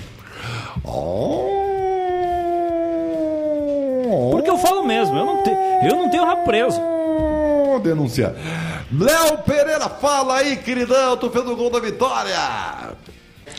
[0.82, 1.50] Oh.
[4.32, 6.80] Porque eu falo mesmo, eu não, te, eu não tenho rabo preso.
[6.80, 8.34] Oh, Denunciar.
[8.90, 12.38] Léo Pereira, fala aí, queridão, tu fez o gol da vitória.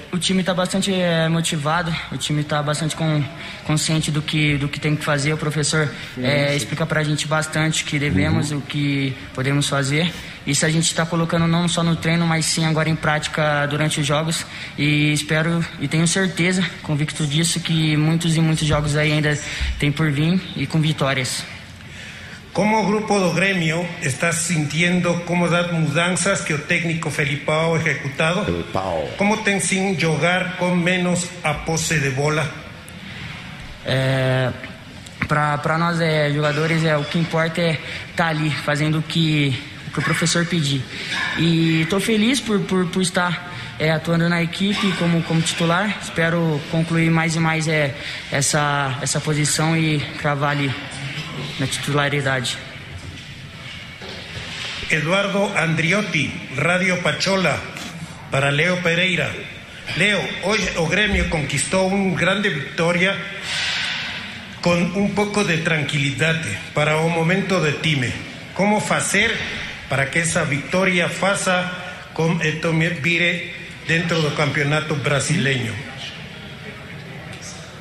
[0.10, 3.24] O time está bastante eh, motivado, o time está bastante com,
[3.66, 5.34] consciente do que, do que tem que fazer.
[5.34, 10.14] O professor eh, explica para a gente bastante o que devemos, o que podemos fazer.
[10.45, 13.99] Isso a gente está colocando não só no treino, mas sim agora em prática durante
[13.99, 14.45] os jogos.
[14.78, 19.38] E espero e tenho certeza, convicto disso, que muitos e muitos jogos aí ainda
[19.78, 21.43] tem por vir e com vitórias.
[22.58, 28.45] Como grupo do gremio, estás sintiendo como das mudanças que o técnico Felipao ejecutado?
[28.45, 29.08] Felipao.
[29.16, 32.49] Como tem sim jogar com menos a posse de bola?
[33.86, 34.51] É,
[35.28, 37.78] para nós é, jogadores é o que importa é
[38.10, 39.55] estar ali fazendo o que,
[39.89, 40.82] o que o professor pedir
[41.38, 46.60] e estou feliz por, por, por estar é, atuando na equipe como, como titular espero
[46.72, 47.93] concluir mais e mais é,
[48.32, 50.74] essa, essa posição e cravar ali
[51.59, 52.57] na titularidade
[54.89, 57.59] Eduardo Andriotti, Radio Pachola,
[58.31, 59.29] para Leo Pereira.
[59.97, 63.13] Leo, hoy o gremio conquistó una grande victoria
[64.61, 66.41] con un poco de tranquilidad
[66.73, 68.11] para un momento de time.
[68.53, 69.31] ¿Cómo hacer
[69.89, 71.71] para que esa victoria faça
[72.13, 73.53] con esto vire
[73.88, 75.73] dentro del campeonato brasileño?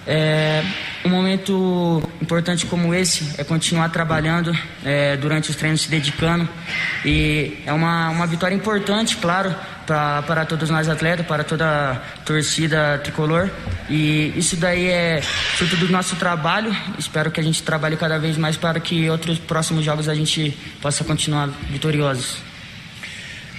[0.09, 0.63] É,
[1.07, 6.49] um momento importante como esse é continuar trabalhando é, durante os treinos, se dedicando.
[7.05, 9.55] E é uma, uma vitória importante, claro,
[9.87, 11.95] pra, para todos nós atletas, para toda a
[12.25, 13.49] torcida tricolor.
[13.89, 16.75] E isso daí é fruto do nosso trabalho.
[16.99, 20.57] Espero que a gente trabalhe cada vez mais para que outros próximos jogos a gente
[20.83, 22.39] possa continuar vitoriosos.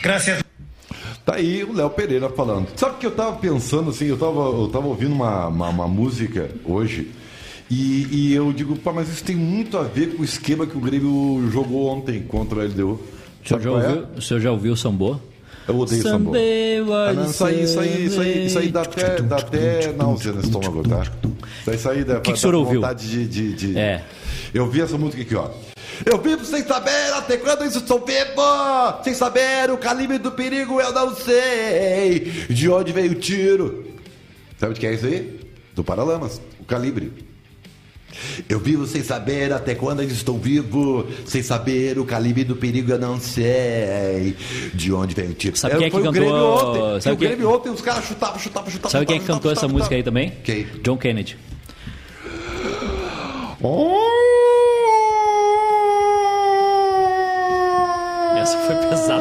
[0.01, 0.43] Gracias.
[1.25, 2.67] Tá aí o Léo Pereira falando.
[2.77, 4.05] Sabe o que eu tava pensando assim?
[4.05, 7.11] Eu tava, eu tava ouvindo uma, uma, uma música hoje
[7.69, 10.77] e, e eu digo, pá, mas isso tem muito a ver com o esquema que
[10.77, 12.99] o Grêmio jogou ontem contra a LDU.
[13.43, 13.73] O senhor já é?
[13.73, 15.17] ouviu, o senhor já ouviu o sambô?
[15.67, 16.25] Eu odeio samba.
[16.25, 16.77] Sambê,
[17.09, 20.31] Ah, não, isso aí, isso aí, isso aí, isso aí dá até, dá até náusea
[20.31, 21.01] no estômago, tá?
[21.03, 22.79] Isso aí, isso aí dá, que o dá senhor ouviu?
[22.81, 24.01] vontade de, de, de- É.
[24.53, 25.49] Eu vi essa música aqui, ó.
[26.05, 29.01] Eu vivo sem saber até quando isso sou vivo.
[29.03, 32.31] Sem saber o calibre do perigo, eu não sei.
[32.49, 33.87] De onde veio o tiro?
[34.57, 35.37] Sabe de que é isso aí?
[35.75, 37.11] Do Paralamas, o calibre.
[38.49, 42.91] Eu vivo sem saber até quando ainda estou vivo, sem saber o calibre do perigo,
[42.91, 44.35] eu não sei
[44.73, 45.55] de onde vem o tiro.
[45.57, 47.01] Sabe quem é que foi o cantou- Grêmio ontem.
[47.01, 48.91] sabe o quem- Grêmio ontem, os caras chutavam, chutavam, chutavam.
[48.91, 50.33] Sabe quem é que chutavam, cantou essa chutavam, música aí também?
[50.43, 50.67] Quem?
[50.83, 51.37] John Kennedy.
[58.37, 59.16] Essa foi pesada.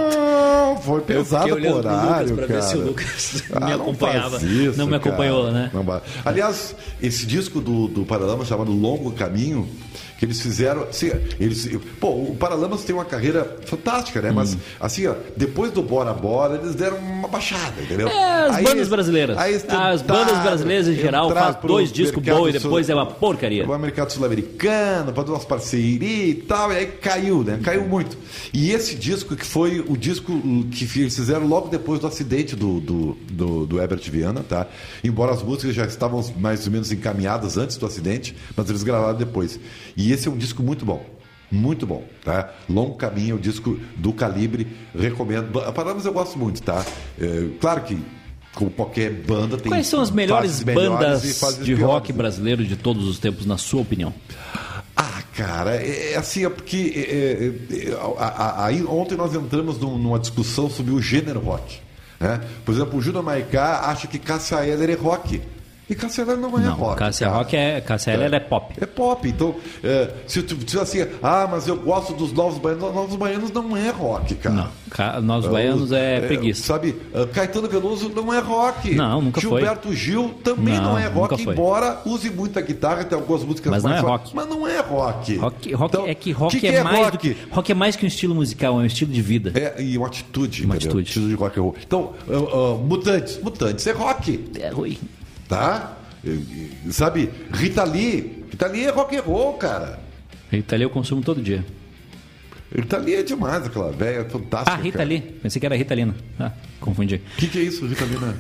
[0.87, 1.14] Foi pro
[1.55, 2.61] olhando pro horário, Lucas cara.
[2.61, 4.30] ver se o Lucas Ah, me não acompanhava.
[4.39, 5.55] faz isso, Não me acompanhou, cara.
[5.55, 5.70] né?
[5.72, 6.03] Não.
[6.24, 9.68] Aliás, esse disco do, do Paralamas chamado Longo Caminho,
[10.18, 10.82] que eles fizeram.
[10.84, 11.68] Assim, eles,
[12.00, 14.30] pô, o Paralamas tem uma carreira fantástica, né?
[14.30, 14.34] Hum.
[14.34, 18.08] Mas, assim, ó, depois do Bora Bora, eles deram uma baixada, entendeu?
[18.08, 19.36] É, as Aí- bandas brasileiras.
[19.38, 22.98] As bandas brasileiras em geral entrar faz pro dois discos bons e depois sul- é
[22.98, 23.64] uma porcaria.
[23.68, 27.58] O mercado sul-americano, para umas parcerias e tal, e aí caiu, né?
[27.62, 28.16] Caiu muito.
[28.52, 30.32] E esse disco que foi o disco
[30.70, 34.66] que eles fizeram logo depois do acidente do, do, do, do Herbert Viana, tá?
[35.04, 39.16] Embora as músicas já estavam mais ou menos encaminhadas antes do acidente, mas eles gravaram
[39.16, 39.58] depois.
[39.96, 41.04] E esse é um disco muito bom.
[41.50, 42.52] Muito bom, tá?
[42.68, 44.66] Longo Caminho, o disco do Calibre,
[44.98, 45.61] recomendo.
[45.61, 46.84] A Paralamas eu gosto muito, tá?
[47.20, 47.96] É, claro que,
[48.52, 52.12] como qualquer banda, tem Quais são as melhores melhores e bandas fases de piores, rock
[52.12, 52.18] né?
[52.18, 54.12] brasileiro de todos os tempos, na sua opinião?
[54.96, 59.32] Ah, cara, é, é assim, é porque é, é, é, a- a- aí ontem nós
[59.34, 61.78] entramos num- numa discussão sobre o gênero rock.
[62.18, 62.40] né?
[62.64, 65.40] Por exemplo, o Júnior Maicá acha que Cássia Eller é rock.
[65.89, 66.99] E Cássia não é Não, rock.
[66.99, 67.39] Cássia cara.
[67.39, 68.74] Rock é, Cássia Eller é pop.
[68.80, 72.93] É pop, então, é, se tu diz assim, ah, mas eu gosto dos Novos Baianos,
[72.93, 74.55] Novos Baianos não é rock, cara.
[74.57, 76.64] Não, Ca- Nós Baianos é preguiça.
[76.64, 78.97] Sabe, ah, Caetano Veloso não é rock.
[78.97, 79.61] Não, nunca foi.
[79.61, 83.84] Gilberto Gil também não, Não, é rock, embora use muita guitarra, tem algumas músicas Mas
[83.84, 84.30] não mais é rock.
[84.34, 85.37] Mas não é rock.
[85.37, 87.18] Rock, rock Então, é que rock que é, que mais rock?
[87.18, 89.53] que rock é mais que um estilo musical, é um estilo de vida.
[89.55, 90.99] É, e uma atitude, Uma entendeu?
[90.99, 91.28] atitude.
[91.28, 91.76] de rock and roll.
[91.87, 94.99] Então, ah, ah, Mutantes, Mutantes é rock, É ruim.
[95.49, 95.97] Tá?
[96.90, 99.99] Sabe, Rita Lee, Rita Lee é rock and roll, cara.
[100.51, 101.64] Rita Lee eu consumo todo dia.
[102.74, 104.72] Rita Lee é demais, aquela velha fantástica.
[104.72, 105.09] Ah, Rita cara.
[105.09, 105.20] Lee.
[105.20, 106.14] Pensei que era Rita Lina.
[106.38, 107.16] Ah, confundi.
[107.16, 108.16] O que, que é isso, Rita Lee?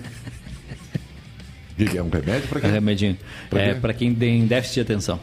[1.76, 2.68] Que que é um remédio pra É quê?
[2.68, 3.18] remedinho.
[3.50, 5.20] Pra É pra quem tem déficit de atenção.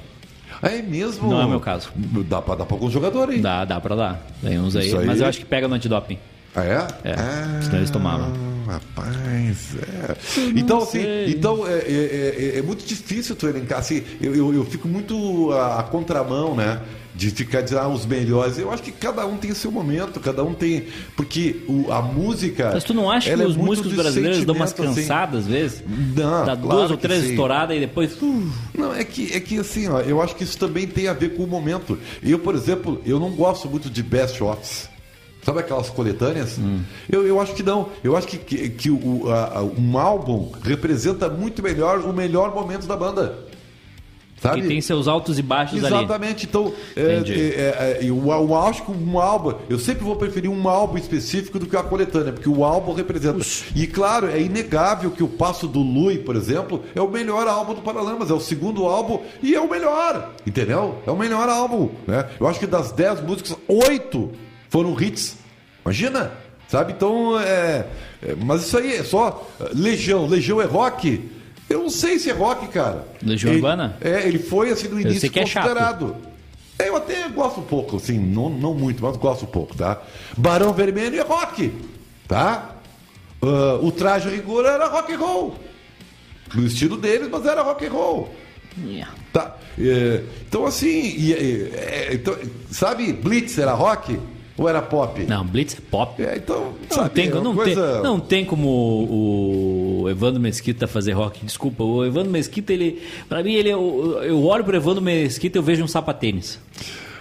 [0.61, 1.27] Ah, é mesmo?
[1.27, 1.91] Não é o meu caso.
[2.29, 3.41] Dá pra dar pra alguns jogadores, hein?
[3.41, 4.27] Dá, dá pra dar.
[4.39, 6.19] Tem uns aí, aí- Mas eu acho que pega no antidoping.
[6.55, 6.87] Ah, é?
[7.09, 8.31] É, Ah, senão eles tomavam.
[8.65, 10.15] Rapaz, é.
[10.55, 11.29] Então, assim, sei.
[11.31, 13.79] então é, é- é- é muito difícil tu elencar.
[13.79, 16.79] Assim, eu, eu, eu fico muito a, a contramão, né?
[17.15, 18.57] De ficar dizendo ah, os melhores.
[18.57, 20.85] Eu acho que cada um tem o seu momento, cada um tem.
[21.15, 22.71] Porque o- a música.
[22.73, 24.83] Mas tu não acha que é os muito músicos brasileiros dão umas assim.
[24.83, 25.83] cansadas às vezes?
[25.87, 27.29] Não, Dá claro duas ou três sim.
[27.31, 28.19] estouradas e depois.
[28.19, 31.13] uh, Não, é que, é que assim, ó, eu acho que isso também tem a
[31.13, 31.99] ver com o momento.
[32.23, 34.89] Eu, por exemplo, eu não gosto muito de best-ofs.
[35.43, 36.57] Sabe aquelas coletâneas?
[36.57, 36.81] Hum.
[37.09, 37.89] Eu, eu acho que não.
[38.03, 42.87] Eu acho que, que, que o, a- um álbum representa muito melhor o melhor momento
[42.87, 43.37] da banda.
[44.43, 44.61] Sabe?
[44.61, 45.95] que tem seus altos e baixos ali.
[45.95, 46.45] Exatamente.
[46.45, 50.49] Então, é, é, é, é, eu, eu acho que um álbum, eu sempre vou preferir
[50.51, 53.39] um álbum específico do que a coletânea, porque o álbum representa.
[53.73, 57.73] E claro, é inegável que o Passo do Lui, por exemplo, é o melhor álbum
[57.73, 60.33] do Paralamas, é o segundo álbum e é o melhor.
[60.45, 60.97] Entendeu?
[61.07, 61.89] É o melhor álbum.
[62.05, 62.27] Né?
[62.37, 64.31] Eu acho que das 10 músicas, oito
[64.73, 65.37] foram hits.
[65.85, 66.31] Imagina!
[66.67, 66.93] Sabe?
[66.93, 67.85] Então, é,
[68.23, 69.47] é, Mas isso aí é só.
[69.75, 70.25] Legião.
[70.25, 71.29] Legião é rock?
[71.69, 73.05] Eu não sei se é rock, cara.
[73.21, 73.95] Legião Ele- Urbana?
[74.01, 76.15] É, ele foi assim no início é considerado.
[76.79, 80.01] É, Eu até gosto um pouco, assim, não, não muito, mas gosto um pouco, tá?
[80.35, 81.71] Barão Vermelho é rock,
[82.27, 82.71] tá?
[83.41, 85.55] Ah, o traje rigor era rock and roll.
[86.55, 88.33] No estilo deles, mas era rock and roll.
[88.83, 89.13] Yeah.
[89.31, 89.55] Tá?
[89.77, 92.35] É, então, assim, e- e- é, então,
[92.71, 94.17] sabe, Blitz era rock
[94.57, 95.23] ou era pop?
[95.25, 96.21] Não, Blitz é pop.
[96.21, 97.93] É, então, Não sabe, tem, é não, coisa...
[97.93, 101.43] tem, não tem como o, o Evandro Mesquita fazer rock.
[101.43, 103.01] Desculpa, o Evandro Mesquita, ele.
[103.27, 106.59] Pra mim, ele, é eu, eu olho pro Evandro Mesquita e eu vejo um sapatênis.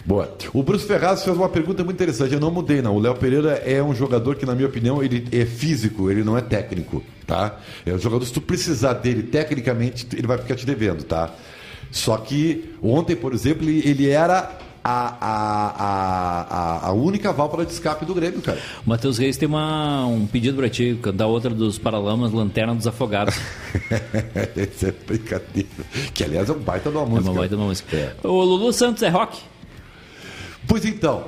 [0.05, 0.35] Boa.
[0.53, 2.35] O Bruce Ferraz fez uma pergunta muito interessante.
[2.35, 2.97] Eu não mudei, não.
[2.97, 6.37] O Léo Pereira é um jogador que, na minha opinião, ele é físico, ele não
[6.37, 7.59] é técnico, tá?
[7.87, 11.31] É um jogador, se tu precisar dele tecnicamente, ele vai ficar te devendo, tá?
[11.91, 17.73] Só que ontem, por exemplo, ele, ele era a, a, a, a, única válvula de
[17.73, 18.59] escape do Grêmio, cara.
[18.85, 22.87] O Matheus Reis tem uma, um pedido pra ti, cantar outra dos Paralamas, Lanterna dos
[22.87, 23.35] Afogados.
[24.57, 25.69] Essa é brincadeira.
[26.13, 27.31] Que, aliás, é um baita de uma É música.
[27.31, 27.97] uma baita uma música.
[27.97, 28.15] É.
[28.27, 29.39] O Lulu Santos é rock?
[30.67, 31.25] Pois então.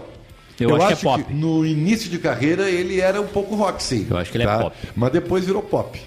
[0.59, 1.35] Eu acho que é pop.
[1.35, 4.07] no início de carreira ele era um pouco rock, sim.
[4.09, 4.77] Eu acho que ele é pop.
[4.95, 6.01] Mas depois virou pop.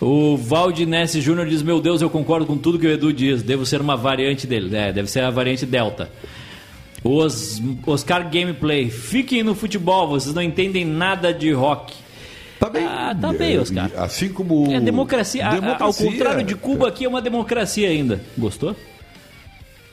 [0.00, 3.42] O Valdinesse Júnior diz: Meu Deus, eu concordo com tudo que o Edu diz.
[3.42, 4.74] Devo ser uma variante dele.
[4.74, 6.10] É, deve ser a variante Delta.
[7.04, 8.90] Os Oscar Gameplay.
[8.90, 11.94] Fiquem no futebol, vocês não entendem nada de rock.
[12.58, 12.84] Tá bem.
[12.84, 13.90] Ah, tá bem, É, Oscar.
[13.96, 14.72] Assim como.
[14.72, 15.44] É democracia.
[15.46, 16.10] A- a- Ao Democracia.
[16.10, 18.20] contrário de Cuba, aqui é uma democracia ainda.
[18.36, 18.74] Gostou?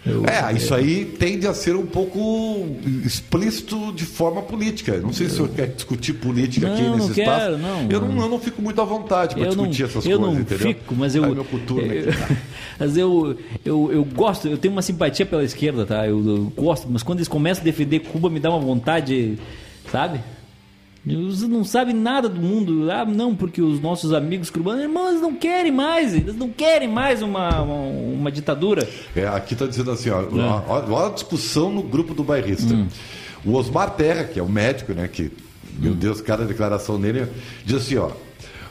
[0.05, 2.67] É, isso aí tende a ser um pouco
[3.03, 4.97] explícito de forma política.
[4.97, 7.39] Não sei se o senhor quer discutir política aqui Não, nesse não espaço.
[7.45, 7.89] quero, não.
[7.89, 10.35] eu, não, eu não fico muito à vontade para eu não, discutir essas eu coisas,
[10.35, 10.67] não entendeu?
[10.67, 12.37] fico, mas eu, É meu eu- aqui.
[12.79, 16.07] mas eu, eu, eu gosto, eu tenho uma simpatia pela esquerda, tá?
[16.07, 19.39] Eu, eu gosto, mas quando eles começam a defender Cuba, me dá uma vontade,
[19.91, 20.19] sabe?
[21.07, 22.89] Eles não sabem nada do mundo.
[22.91, 26.87] Ah, não, porque os nossos amigos cubanos, irmão, eles não querem mais, eles não querem
[26.87, 28.87] mais uma, uma, uma ditadura.
[29.15, 30.13] É, aqui está dizendo assim, É.
[30.13, 32.73] ó, olha a discussão no grupo do bairrista.
[32.73, 32.87] Hum.
[33.45, 35.31] O Osmar Terra, que é o médico, né, que
[35.77, 37.27] Meu Deus, cada declaração dele
[37.63, 38.09] diz assim, ó.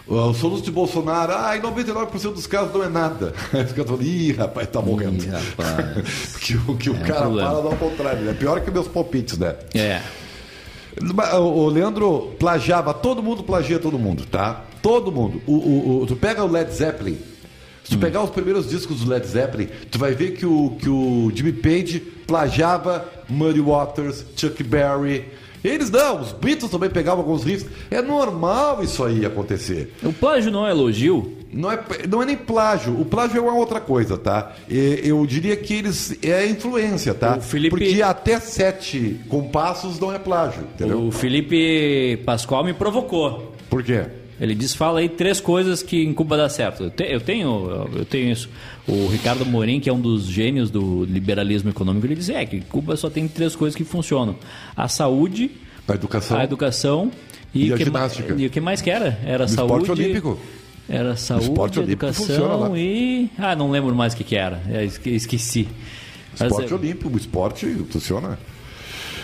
[0.06, 3.32] O soluço de Bolsonaro, ah, em 99% dos casos não é nada.
[3.54, 5.22] Aí os caras falam, ih, rapaz, tá morrendo.
[5.24, 6.36] Ih, rapaz.
[6.42, 7.48] que o que o É um cara problema.
[7.50, 8.28] fala ao contrário.
[8.28, 9.54] É pior que meus palpites, né?
[9.74, 10.02] É.
[11.40, 14.64] O Leandro plagiava, todo mundo plagia todo mundo, tá?
[14.82, 15.40] Todo mundo.
[15.46, 17.18] O, o- o- tu pega o Led Zeppelin,
[17.82, 20.88] se tu pegar os primeiros discos do Led Zeppelin, tu vai ver que o, que
[20.88, 25.24] o Jimmy Page plagiava Muddy Waters, Chuck Berry.
[25.64, 27.66] Eles não, os Beatles também pegavam alguns riffs.
[27.90, 29.94] É normal isso aí acontecer.
[30.02, 31.38] O plágio não é elogio?
[31.54, 31.78] Não é,
[32.08, 33.00] não é nem plágio.
[33.00, 34.52] O plágio é uma outra coisa, tá?
[34.68, 36.18] Eu diria que eles.
[36.22, 37.36] É influência, tá?
[37.36, 41.06] O Felipe- Porque até sete compassos não é plágio, entendeu?
[41.06, 43.54] O Felipe Pascoal me provocou.
[43.70, 44.04] Por quê?
[44.40, 46.82] Ele diz, fala aí três coisas que em Cuba dá certo.
[46.84, 48.48] Eu, te- eu tenho, eu tenho isso.
[48.86, 52.60] O Ricardo Morim, que é um dos gênios do liberalismo econômico, ele diz é que
[52.62, 54.34] Cuba só tem três coisas que funcionam:
[54.76, 55.52] a saúde,
[55.86, 56.36] A educação.
[56.36, 57.12] a educação
[57.54, 58.34] e, E a ginástica.
[58.36, 59.18] e o que mais que era?
[59.24, 59.82] Era No saúde.
[59.82, 60.38] esporte olímpico.
[60.88, 63.30] Era saúde, esporte educação e.
[63.38, 64.60] Ah, não lembro mais o que, que era.
[64.70, 65.66] É, esque- esqueci.
[66.38, 68.38] Mas, Esporte é, olímpico, o esporte funciona.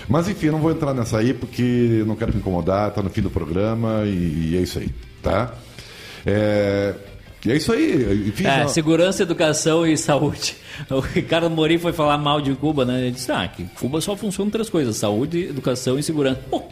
[0.08, 3.10] Mas enfim, eu não vou entrar nessa aí porque não quero me incomodar, tá no
[3.10, 4.88] fim do programa e, e é isso aí,
[5.22, 5.54] tá?
[6.26, 6.94] É,
[7.44, 8.44] e é isso aí, enfim.
[8.46, 10.56] É, não- segurança, educação e saúde.
[10.88, 13.02] O Ricardo Morim foi falar mal de Cuba, né?
[13.02, 16.40] Ele disse, ah, que Cuba só funciona três coisas, saúde, educação e segurança.
[16.50, 16.62] Pô,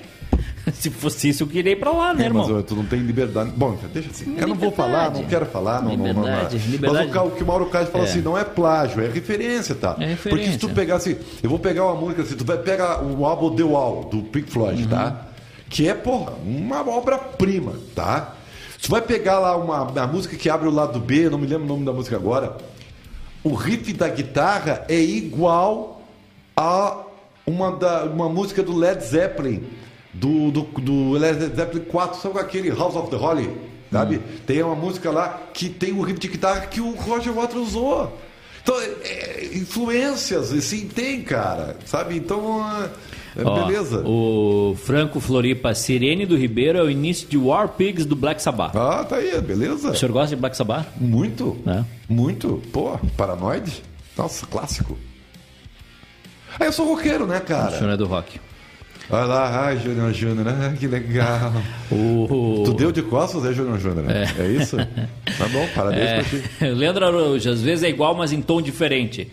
[0.75, 2.49] se fosse isso, eu queria ir pra lá, né, É, irmão?
[2.49, 3.51] mas tu não tem liberdade.
[3.57, 4.35] Bom, então deixa assim.
[4.39, 5.83] Eu não vou falar, não quero falar.
[5.83, 7.19] Não, não- não- não, Liberdade, Mas liberdade.
[7.19, 8.09] o, que o Mauro Castro fala É.
[8.09, 9.97] assim, não é plágio, é referência, tá?
[10.01, 10.69] É Porque se tu referência.
[10.75, 14.05] pegar assim, eu vou pegar uma música assim, tu vai pegar o álbum The Wall,
[14.05, 14.89] do Pink Floyd, Uhum.
[14.89, 15.27] tá?
[15.71, 18.35] Que é, porra, uma obra-prima, tá?
[18.81, 21.47] Tu vai pegar lá uma, a música que abre o lado B, eu não me
[21.47, 22.57] lembro o nome da música agora.
[23.43, 26.01] O riff da guitarra é igual
[26.57, 26.99] a
[27.47, 29.65] uma, da, uma música do Led Zeppelin,
[30.19, 33.51] do, do, do Led Zeppelin 4, sabe aquele House of the Holy?
[33.91, 34.21] Sabe?
[34.47, 38.19] Tem uma música lá que tem o riff de guitarra que o Roger Waters usou.
[38.63, 41.75] Então, é, é, influências, assim, tem, cara.
[41.87, 42.17] Sabe?
[42.17, 42.63] Então,
[43.35, 44.03] é, é, Ó, beleza.
[44.07, 48.77] O Franco Floripa, Sirene do Ribeiro é o início de War Pigs do Black Sabbath.
[48.77, 49.91] Ah, tá aí, beleza.
[49.91, 50.87] O senhor gosta de Black Sabbath?
[50.99, 51.57] Muito.
[51.67, 51.83] É.
[52.07, 52.61] Muito.
[52.71, 53.83] Pô, Paranoide?
[54.19, 54.99] Nossa, clássico.
[56.61, 57.79] Ah, eu sou roqueiro, né, O cara?
[57.79, 58.39] senhor é do rock.
[59.11, 61.53] Olha lá, ai, Júnior Júnior, ah, que legal.
[61.91, 62.63] O...
[62.67, 64.05] Tu deu de costas, é, Júnior Júnior?
[64.11, 64.47] É.
[64.49, 64.77] isso?
[64.77, 66.45] Tá bom, parabéns É, pra ti.
[66.75, 69.31] Leandro Araújo, às vezes é igual, mas em tom diferente.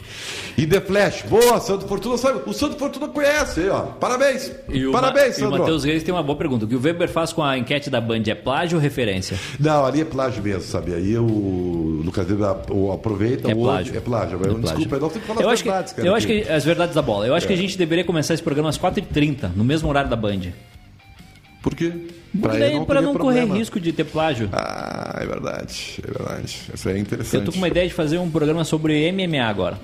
[0.57, 2.39] E The Flash, boa, Santo Fortuna sabe.
[2.45, 3.81] O Santo Fortuna conhece, aí, ó.
[3.81, 4.49] Parabéns.
[4.69, 5.59] E o Parabéns, Ma- E o Sandro.
[5.59, 6.63] Matheus Reis tem uma boa pergunta.
[6.63, 9.37] O que o Weber faz com a enquete da Band é plágio ou referência?
[9.59, 10.93] Não, ali é plágio mesmo, sabe?
[10.93, 12.47] Aí o Lucas Weber
[12.93, 13.97] aproveita, É o outro- plágio.
[13.97, 14.35] É plágio.
[14.35, 14.61] É plágio.
[14.61, 16.07] Desculpa, eu não sei falar Eu as acho, que, verdades, cara.
[16.07, 17.27] eu acho que as verdades da bola.
[17.27, 17.55] Eu acho que É.
[17.57, 20.51] a gente deveria começar esse programa às 4h30, no mesmo horário da Band.
[21.61, 21.91] Por quê?
[22.39, 23.55] Pra, ele não, pra não correr problema.
[23.55, 24.49] risco de ter plágio.
[24.51, 26.59] Ah, é verdade, é verdade.
[26.73, 27.35] Isso aí é interessante.
[27.35, 29.79] Eu tô com uma ideia de fazer um programa sobre MMA agora.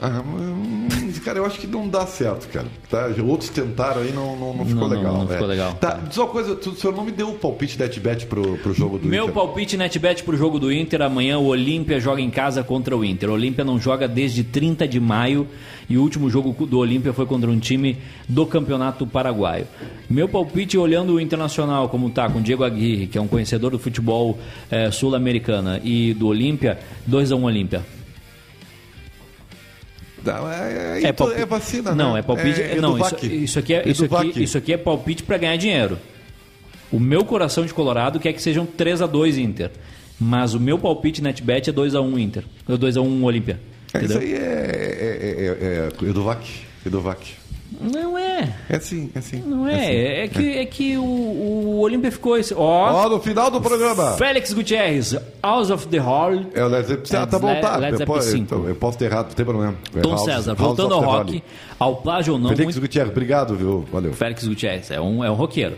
[0.00, 0.86] Ah, hum,
[1.24, 2.68] cara, eu acho que não dá certo, cara.
[2.88, 3.08] Tá?
[3.26, 5.12] Outros tentaram aí, não, não, não ficou Não, não, legal.
[5.14, 5.32] não né?
[5.32, 5.74] ficou legal.
[5.74, 8.56] Tá, diz uma coisa, tu, o senhor não me deu o palpite da NetBet pro,
[8.58, 9.34] pro jogo do Meu Inter.
[9.34, 11.02] palpite NetBet pro jogo do Inter.
[11.02, 13.28] Amanhã o Olímpia joga em casa contra o Inter.
[13.28, 15.48] O Olímpia não joga desde 30 de maio
[15.88, 19.66] e o último jogo do Olímpia foi contra um time do Campeonato Paraguaio.
[20.08, 23.72] Meu palpite olhando o Internacional como tá, com o Diego Aguirre, que é um conhecedor
[23.72, 24.38] do futebol
[24.70, 26.78] eh, sul-americana, e do Olímpia,
[27.10, 27.97] 2x1 Olímpia.
[30.26, 32.20] É, é, é, palpi- é vacina, Não, né?
[32.20, 32.60] é palpite.
[32.60, 35.98] É, não, isso, isso aqui é, isso, aqui, isso aqui é palpite para ganhar dinheiro.
[36.90, 39.70] O meu coração de Colorado quer que sejam 3 a 2 Inter.
[40.20, 42.44] Mas o meu palpite NetBet é 2 a 1 Inter.
[42.68, 43.60] Ou 2 a 1 Olímpia.
[43.94, 46.08] É, isso aí é, é, é, é, é
[46.86, 47.34] Eduvac.
[47.80, 48.54] Não é.
[48.68, 49.42] É assim, é assim.
[49.44, 49.76] Não assim.
[49.76, 50.24] é.
[50.24, 52.54] É, que, é que o, o Olímpia ficou esse.
[52.54, 52.58] Ó.
[52.60, 54.12] Ó, no final do programa.
[54.16, 56.46] Félix Gutierrez, House of the Hall.
[56.54, 57.22] É o Led Zeppelin.
[57.22, 57.76] Ah, tá bom, tá.
[57.76, 57.96] Led
[58.36, 59.74] então, eu posso ter errado, não tem problema.
[59.94, 61.42] É Tom House- César, House voltando ao rock,
[61.78, 62.48] ao plágio ou não.
[62.50, 63.84] Felix muito- Gutierrez, obrigado, viu?
[63.92, 64.12] Valeu.
[64.12, 65.76] Félix Gutierrez, é um, é um roqueiro.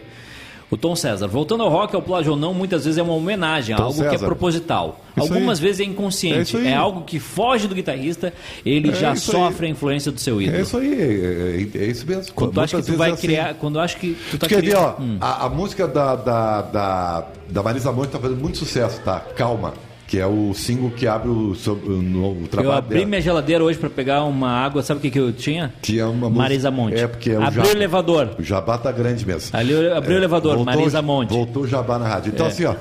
[0.71, 3.75] O Tom César, voltando ao rock, ao plágio ou não, muitas vezes é uma homenagem
[3.75, 4.27] a Tom algo que é César.
[4.27, 5.01] proposital.
[5.17, 5.65] Isso Algumas aí.
[5.65, 6.57] vezes é É inconsciente.
[6.57, 6.67] aí.
[6.69, 8.33] É, algo que foge do guitarrista,
[8.65, 9.73] ele É já sofre aí.
[9.73, 10.57] a influência do seu ídolo.
[10.57, 12.33] É isso aí, é, é- é isso mesmo.
[12.35, 13.47] Quando tu acha que tu vai é criar.
[13.47, 13.55] assim.
[13.59, 15.17] Quando eu acho que tu tá quer ver, criando- ó, Hum.
[15.21, 19.19] a, a música da, da, da, da Marisa Monte tá fazendo muito sucesso, tá?
[19.37, 19.75] Calma.
[20.11, 23.07] Que é o single que abre o, sobre- o novo Eu trabalho abri dela.
[23.11, 25.73] minha geladeira hoje pra pegar uma água, sabe o que, que eu tinha?
[25.81, 26.97] Que é uma Marisa Monte.
[26.99, 28.35] É, porque é o Abri o elevador.
[28.37, 29.57] O jabá tá grande mesmo.
[29.57, 31.31] Ali eu abri o elevador, voltou- Marisa Monte.
[31.31, 32.33] Voltou o jabá na rádio.
[32.35, 32.49] Então, É.
[32.49, 32.75] assim, ó.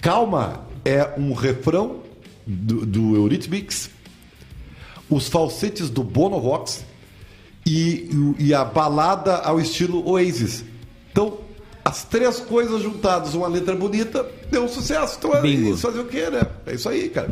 [0.00, 2.00] Calma é um refrão
[2.46, 3.88] do, do Eurythmics,
[5.08, 6.84] os falsetes do Bono Vox
[7.66, 10.64] e, e a balada ao estilo Oasis.
[11.10, 11.38] Então,
[11.86, 15.16] as três coisas juntadas, uma letra bonita, deu um sucesso.
[15.18, 15.70] Então, é Bingo.
[15.74, 16.42] isso fazer o quê, né?
[16.66, 17.28] É isso aí, cara.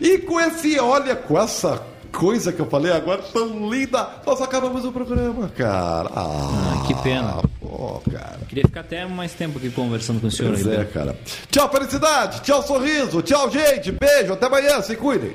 [0.00, 1.80] E com esse, olha, com essa
[2.12, 6.10] coisa que eu falei agora, tão linda, nós acabamos o programa, cara.
[6.14, 7.42] Ah, Ah, que pena.
[7.60, 8.38] Pô, cara.
[8.48, 10.74] Queria ficar até mais tempo aqui conversando com o senhor Pois aí.
[10.74, 10.84] é, né?
[10.92, 11.16] cara.
[11.50, 12.40] Tchau, felicidade.
[12.42, 13.22] Tchau, sorriso.
[13.22, 13.90] Tchau, gente.
[13.90, 14.34] Beijo.
[14.34, 14.80] Até amanhã.
[14.82, 15.34] Se cuidem.